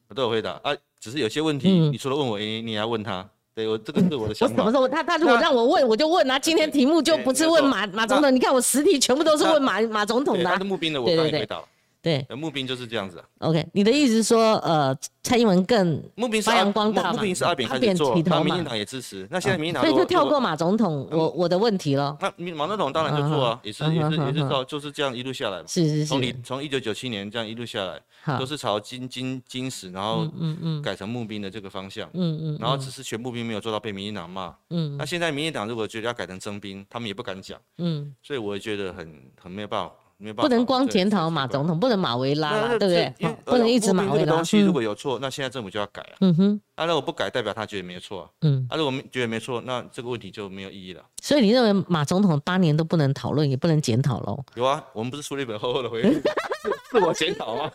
[0.08, 3.24] 我都有回答啊，只是有些问题，你除了问我，你你要问他。
[3.54, 4.62] 对我这个是我的想法。
[4.66, 4.88] 我怎么说？
[4.88, 6.38] 他他如果让我问，我就问啊。
[6.38, 10.44] 今天题目就不是问马马总统，你看我实体全部都是问马马总统的。
[10.44, 11.60] 他的募兵的，我刚回答。
[12.00, 13.22] 对，募兵就是这样子。
[13.38, 19.26] OK，你的意思是说，呃，蔡英文更募兵发扬光大募兵是阿扁开始做，那民进党也支持。
[19.30, 22.16] 那现在民进党所以就跳过马总统，我我的问题了。
[22.20, 25.58] 那马总统当然就做啊，也是也是也是照就是这样一路下来。
[25.66, 26.06] 是是是。
[26.06, 32.08] 从你从一九九七年这样一路下来，都是朝金金金史，然后嗯嗯改成募兵的这个方向。
[32.14, 32.58] 嗯嗯。
[32.60, 34.54] 然后只是全部兵没有做到被民进党骂。
[34.70, 34.96] 嗯。
[34.96, 37.60] 那现在民进党如果觉得要改成征兵，他们也不敢讲。
[37.78, 38.14] 嗯。
[38.22, 39.92] 所以我也觉得很很没有办法。
[40.36, 43.14] 不能光检讨马总统，不能马维拉，对不对？
[43.44, 44.34] 不能一直马维拉。
[44.34, 46.16] 东西如果有错，那现在政府就要改啊。
[46.20, 46.60] 嗯哼。
[46.74, 48.28] 啊，那我不改，代表他觉得没错啊。
[48.40, 48.66] 嗯。
[48.68, 51.02] 啊，如果觉得没错，那这个问题就没有意义了。
[51.22, 54.44] 所以你认为马总统八年都不能讨论，也不能检讨喽？
[54.56, 56.20] 有啊，我们不是出了一本厚厚的回忆录，
[56.90, 57.70] 自我检讨吗？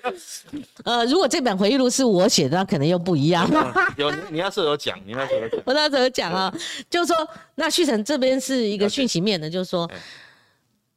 [0.84, 3.48] 呃，如果这本回忆录是我写的，那可能又不一样。
[3.96, 5.60] 有，你要是有讲，你那时候讲。
[5.64, 6.54] 我那时候讲啊，
[6.90, 9.90] 就是说，那旭成这边是一个讯息面的，就是说。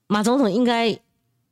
[0.07, 0.97] 马总统应该，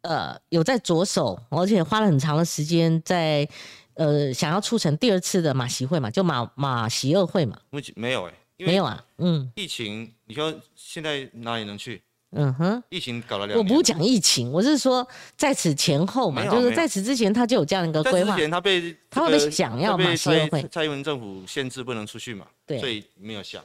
[0.02, 3.48] 呃，有在着手，而且花了很长的时间在，
[3.96, 7.60] 呃，想要促成第二次的马习会嘛，就马马习二会嘛。
[7.70, 9.52] 目前没有哎，没有啊，嗯。
[9.56, 12.02] 疫情，你说现在哪里能去？
[12.32, 12.84] 嗯哼。
[12.90, 13.58] 疫情搞了两。
[13.58, 18.36] 我不讲疫情，我是说在此前后嘛，就是在此之前他就有这样一个规划。
[18.36, 23.64] 之前他被他会被想要马习二会，蔡英文政府限制不能出去嘛，对，所以没有想。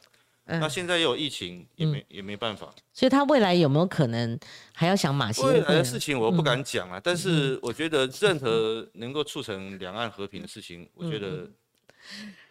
[0.58, 2.74] 那现在又有疫情，也没也没办法。
[2.92, 4.38] 所以他未来有没有可能
[4.72, 7.00] 还要想马习未来的事情，我不敢讲啊。
[7.02, 11.48] 但是我觉得任何能够促成两岸和平的事情，我觉得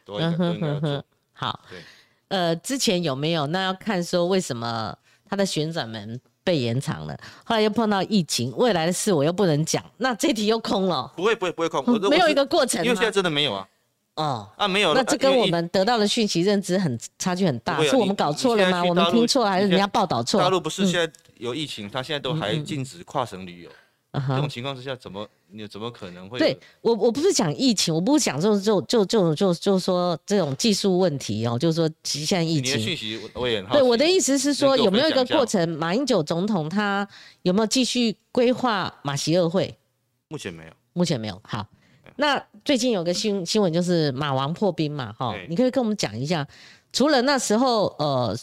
[0.05, 1.03] 都应该做。
[1.33, 1.79] 好，对，
[2.29, 3.47] 呃，之前有没有？
[3.47, 4.95] 那要看说为什么
[5.27, 11.11] 他的旋转门被延长了，后来又碰到疫情，未来的事我又不能讲，那这题又空了。
[11.15, 13.67] 不会，不会，不会空，没有一个过程，因为现在真的没有啊。
[14.19, 18.83] 哦啊，没有，那这跟我们得到的讯息认知很差距很大，是我们搞错了吗？
[18.83, 20.41] 我们听错还是人家报道错？
[20.41, 23.69] 大陆不是现在有疫情，他现在都还禁止跨省旅游，
[24.11, 26.37] 这种情况之下，怎么你怎么可能会？
[26.37, 32.63] 对我我不是讲疫情，我不是讲就就就就就就说这种技术问题哦，就是说极限疫情。
[32.65, 35.69] 你的讯息我也对我的意思是说，有没有一个过程？
[35.69, 37.07] 马英九总统他
[37.43, 39.73] 有没有继续规划马习二会？
[40.27, 41.41] 目前没有，目前没有。
[41.45, 41.65] 好。
[42.19, 46.45] 那最近有个新新闻，就是马王破冰嘛，哈，你可以跟我们讲一下。
[46.91, 48.37] 除了那时候，呃，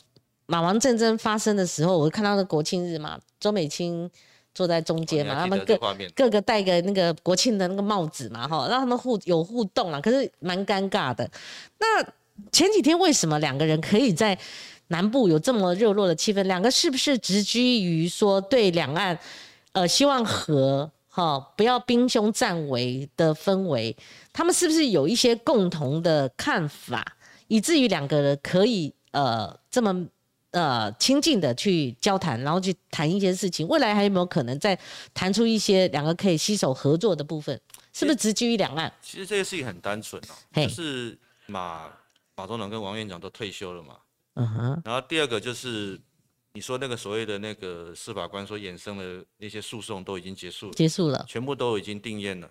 [0.47, 4.11] 马王战争发生的时候，我看到的国庆日嘛，周美青
[4.55, 5.79] 坐在中间嘛，他们各
[6.15, 11.31] 各个戴个那个国庆的那个帽子嘛，哈，让他们互有互动啊，可是蛮尴尬的。
[11.79, 12.03] 那
[12.51, 14.39] 前几天为什么两个人可以在
[14.89, 16.43] 南部有这么热络的气氛？
[16.45, 19.19] 两个是不是直居于说对两岸，
[19.73, 20.91] 呃，希望和？
[21.17, 23.97] 好，不要兵凶战危的氛围，
[24.35, 27.17] 他们是不是有一些共同的看法，
[27.49, 30.07] 以至于两个人可以呃这么
[30.51, 33.67] 呃亲近的去交谈，然后去谈一些事情？
[33.67, 34.79] 未来还有没有可能再
[35.15, 37.59] 谈出一些两个可以携手合作的部分？
[37.95, 38.93] 是不是直居于两岸？
[39.01, 41.89] 其实这个事情很单纯哦，嘿就是马
[42.35, 43.97] 马总统跟王院长都退休了嘛。
[44.35, 45.99] 嗯哼，然后第二个就是
[46.57, 51.23] 你说那个所谓的那个司法官所衍生的那些诉讼都已经结束了，结束了。
[51.29, 52.49] 全部都已经定验了。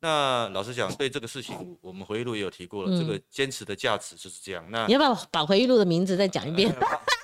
[0.00, 4.64] 那老实讲，对这个事情，我们回忆录也有提过了，嗯这个坚持的价值就是这样。
[4.70, 6.74] 那你要不要把回忆录的名字再讲一遍？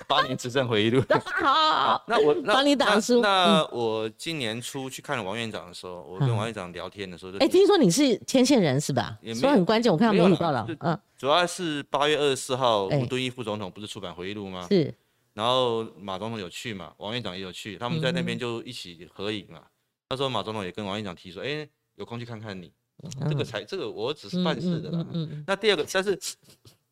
[0.07, 1.01] 八年执政回忆录。
[1.09, 9.17] 好好好，那我那帮你打那书嗯那我今年初去看王院长的时候，我跟嗯王院长聊天的时候就，哎，听说你是牵线人是吧？
[9.23, 14.67] 也没有说很关键，我看到没有啦媒体报道就，嗯，主要是八月二十四号，哎吴敦义副总统不是出版回忆录吗？
[14.69, 14.93] 是，
[15.33, 19.65] 然后马总统有去嘛，王院长也有去，他们在那边就一起合影嘛。
[20.09, 22.73] 那时候马总统也跟王院长提说，哎，有空去看看你，
[23.29, 25.05] 这个才这个我只是办事的啦。
[25.47, 26.19] 那第二个，但是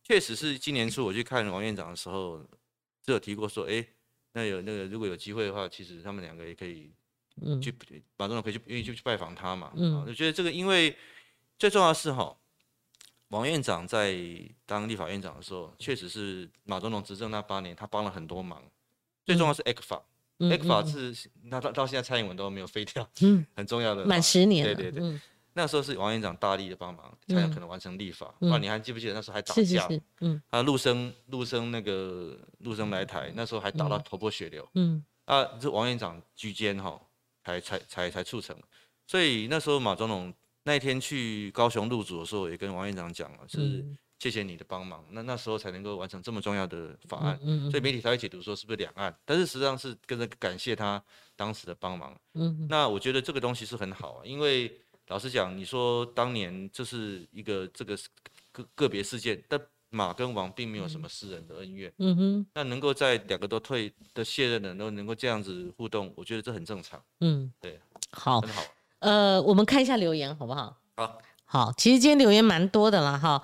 [0.04, 2.42] 确实是今年初我去看王院长的时候，
[3.04, 3.86] 就有提过说，哎，
[4.32, 6.92] 那有那个如果有机会的话，其实他们两个也可以
[7.42, 7.74] 嗯去
[8.16, 9.74] 马总统可以去愿意去去拜访他嘛。
[10.08, 10.96] 我觉得这个因为
[11.58, 12.36] 最重要的是哈，
[13.30, 14.16] 王院长在
[14.66, 18.62] 当立法院长的时候，确实是马总统执政那八年，他帮了很多忙。
[19.26, 20.02] 最重要是 A 法
[20.40, 25.22] 嗯，A 法是那到到现在蔡英文都没有废掉，嗯很重要的满十年了，对对对，嗯
[25.54, 28.34] 那时候是王院长大力的帮忙，才有可能完成立法。
[28.40, 29.62] 不然你还记不记得那时候还打架？
[29.62, 34.68] 是是是，嗯啊，陆生陆生那个陆生来台，那时候还打到头破血流。
[34.76, 37.00] 嗯啊，这王院长居间哈，
[37.44, 38.56] 才才才才促成。
[39.06, 40.34] 所以那时候马总统
[40.70, 45.04] 那一天去高雄入主的时候，也跟王院长讲了，是嗯谢谢你的帮忙。
[45.10, 47.40] 那那时候才能够完成这么重要的法案。
[47.42, 51.04] 嗯所以媒体才会解读说是不是两岸，但是实际上是跟着感谢他
[51.36, 52.16] 当时的帮忙。
[52.36, 54.72] 嗯那我觉得这个东西是很好啊，因为
[55.08, 57.98] 老实讲，你说当年这是一个这个
[58.52, 59.60] 个个别事件，但
[59.90, 61.92] 马跟王并没有什么私人的恩怨。
[61.98, 67.80] 嗯哼那能够在两个都退的卸任的，都能够这样子互动，我觉得这很正常，嗯，对，
[68.12, 68.62] 好，很好。
[69.00, 70.76] 呃，我们看一下留言好不好？
[70.96, 73.42] 好，好，其实今天留言蛮多的啦哈。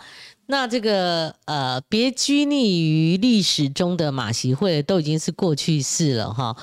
[0.47, 6.55] 那这个呃，别拘泥于历史中的马习会都已经是过去式了哈。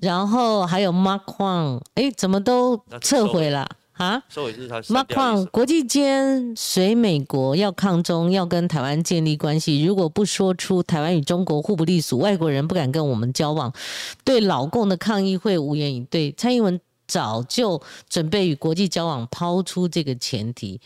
[0.00, 4.22] 然后还有 Mark Huang，哎，怎么都撤回了啊？
[4.28, 13.72] 收尾是他删 Mark Huang，思国际间随美国要抗中，要跟台湾建立关系，如果不说出台湾与中国互不隶属，外国人不敢跟我们交往，
[14.24, 16.32] 对老共的抗议会无言以对。
[16.32, 20.80] 蔡英文早就准备与国际交往，抛出这个前提。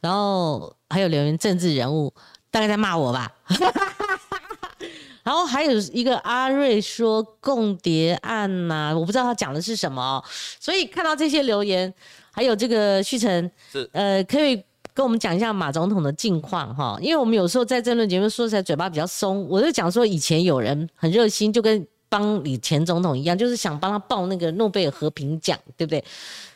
[0.00, 2.12] 然后还有留言政治人物，
[2.50, 3.32] 大概在骂我吧。
[5.24, 10.24] 然后还有一个阿瑞说共谍案呐、我不知道他讲的是什么哦、
[10.60, 11.92] 所以看到这些留言，
[12.30, 14.62] 还有这个旭晨，是呃，可以
[14.92, 26.04] 跟我们讲一下马总统的近况哈，因为我们有时候在争论节目说起来嘴巴比较松，我就讲说以前有人很热心，就跟帮李前总统一样，就是想帮他报那个诺贝尔和平奖，对不对？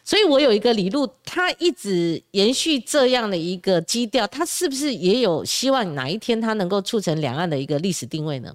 [0.04, 8.54] 所以我有一个理路，他一直延续这样的一个基调，他是不是也有希望哪一天他能够促成两岸的一个历史定位呢？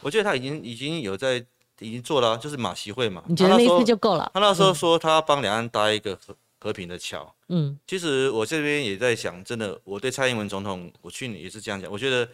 [0.00, 1.44] 我觉得他已经已经有在
[1.78, 3.22] 已经做了啊、就是马习会嘛。
[3.28, 4.30] 你觉得那一次就够了？
[4.32, 7.30] 他那时候说他要帮两岸搭一个和和平的桥。
[7.50, 11.92] 嗯其实我这边也在想，真的，我对蔡英文总统，我去年也是这样讲。
[11.92, 12.26] 我觉得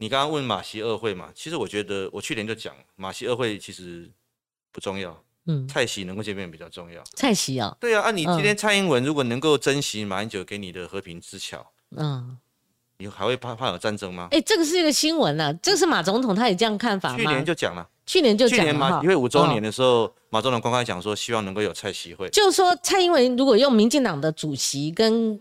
[0.00, 4.10] 你刚刚问马习二会嘛，其实我觉得我去年就讲，马习二会其实
[4.72, 7.04] 不重要，嗯，蔡习能够见面比较重要。
[7.14, 12.38] 蔡奇啊，对啊，啊，你嗯今天蔡英文如果能够珍惜马英九给你的和平之桥，嗯，
[12.96, 14.28] 你还会怕怕有战争吗？
[14.30, 17.18] 哎，这个是一个新闻啊，这个是马总统他也这样看法吗？
[17.18, 22.26] 去年就讲了，去年就去年讲了哈马因为五周年哦的时候，马总统公开讲说，希望能够有蔡习会。
[22.30, 25.38] 就是说，蔡英文如果用民进党的主席跟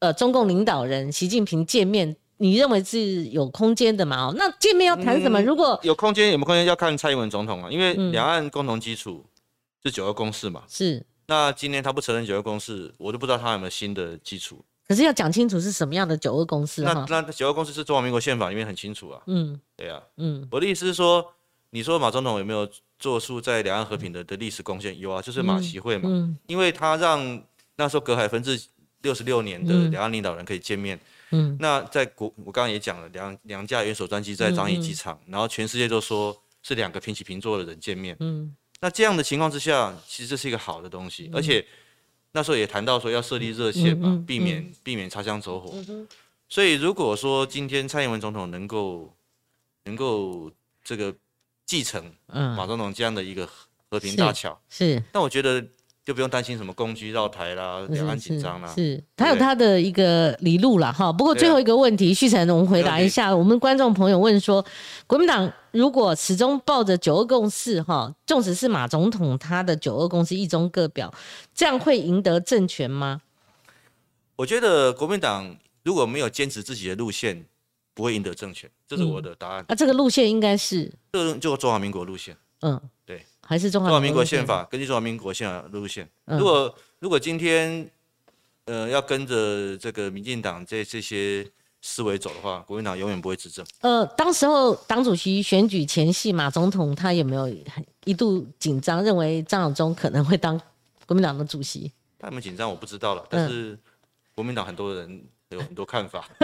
[0.00, 4.28] 呃中共领导人习近平见面，你认为是有空间的嘛？
[4.28, 5.40] 哦，那见面要谈什么？
[5.40, 9.24] 嗯如果有空间有没有空间要看蔡英文总统啊，因为嗯两岸共同基础
[9.82, 10.62] 是九二共识嘛。
[10.68, 14.64] 是，那今天他不承认九二共识，我都不知道他有没有新的基础。
[14.86, 17.04] 可是要讲清楚是什么样的九二共识那。
[17.10, 19.20] 那九二共识是中华民国宪法里面很清楚啊。
[19.26, 21.24] 嗯对啊，嗯我的意思是说，
[21.70, 22.66] 你说马总统有没有
[22.98, 24.98] 做出在两岸和平的的历史贡献？
[24.98, 27.42] 有啊，就是马习会嘛，嗯因为他让
[27.76, 28.60] 那时候隔海分治
[29.02, 30.98] 六十六年的嗯两岸领导人可以见面。
[31.30, 31.56] 嗯。
[31.60, 38.16] 那在国，我刚刚也讲了，两两架元首专机在樟宜机场，然后全世界都说是两个平起平坐的人见面。
[38.20, 38.54] 嗯。
[38.80, 41.66] 那这样的情况之下，其实这是一个好的东西，而且
[42.30, 45.74] 那时候也谈到说要设立热线嘛，避免避免擦枪走火。
[46.48, 49.12] 所以如果说今天蔡英文总统能够
[49.84, 50.50] 能够
[50.84, 51.14] 这个
[51.66, 53.52] 继承马嗯，总统这样的一个和
[53.90, 55.02] 和平大桥，是。
[55.12, 55.66] 那我觉得
[56.08, 58.72] 就不用担心什么攻击绕台啦、两岸紧张啦。
[58.74, 61.12] 是，他有他的一个理路啦哈。
[61.12, 63.36] 不过最后一个问题，旭晨，我们回答一下。
[63.36, 64.64] 我们观众朋友问说，
[65.06, 71.12] 国民党如果始终抱着九二共识哈，纵使是马总统他的九二共识一中各表，
[71.54, 73.20] 这样会赢得政权吗？
[74.36, 77.44] 我觉得国民党如果没有坚持自己的路线，
[77.92, 79.62] 不会赢得政权，这是我的答案。
[79.68, 82.34] 啊，这个路线应该是，这就是中华民国路线。
[82.62, 82.88] 嗯，对，
[83.48, 86.06] 还是中华民国宪法，根据中华民国宪法路线。
[86.26, 87.90] 嗯如果如果今天
[88.66, 93.64] 呃要跟着这个民进党这这些思维走的话，国民党永远不会执政。
[93.80, 100.60] 呃，当时候党主席选举前夕，马总统他有没有很一度紧张，认为张亚中可能会当
[101.06, 101.90] 国民党的主席？
[102.18, 103.78] 他们紧张我不知道了，嗯但是
[104.34, 106.28] 国民党很多人有很多看法。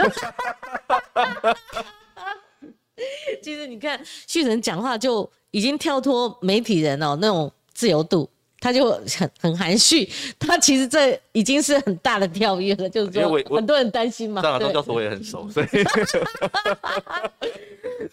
[3.42, 8.28] 其实你看旭晨讲话就已经跳脱媒体人哦那种自由度，
[8.60, 15.66] 他就很很含蓄，他其实这已经是很大的跳跃了，就是说很多人担心嘛，对张亚中教授我也很熟，所以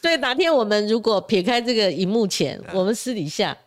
[0.01, 3.57] 对，哪天我们如果撇开这个荧幕前，我们私底下。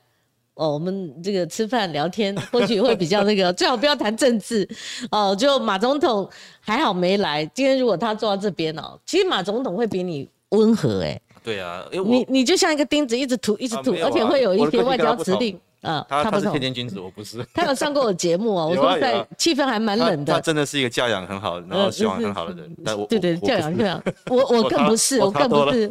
[0.57, 4.65] 哦，我们这个吃饭聊天，或许会比较那个，最好不要谈政治。
[5.11, 15.59] 哦，就马总统还好没来，今天如果他坐到这边哦，其实马总统会比你温和哎、对啊，因为你你就像一个钉子，一直吐，一直吐，啊啊而且会有一些外交指令。
[15.83, 17.45] 啊，他他是不同天天君子，我不是。
[17.53, 20.33] 他有上过我节目 哦，我说在气氛还蛮冷的。
[20.33, 22.75] 他真的是一个教养很好，然后呃希望很好的人。
[22.83, 25.87] 但我对对，我我教养教养，我我更不是，我我更不是。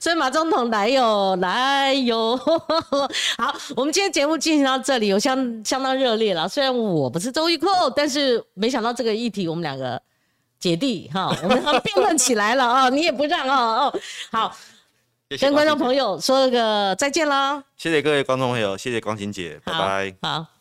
[0.00, 2.36] 所以马总统来哟，来哟。
[3.38, 6.48] 好，我们今天节目进行到这里，有相相当热烈了。
[6.48, 10.02] 虽然我不是周玉蔻，但是没想到这个议题我们两个
[10.58, 14.00] 姐弟哈，我们辩论起来了啊，你也不让哦哦。
[14.30, 14.56] 好，
[15.30, 17.62] 谢谢跟观众朋友说个再见啦。
[17.76, 20.14] 谢谢各位观众朋友，谢谢光晴姐，拜好拜。
[20.22, 20.57] 好。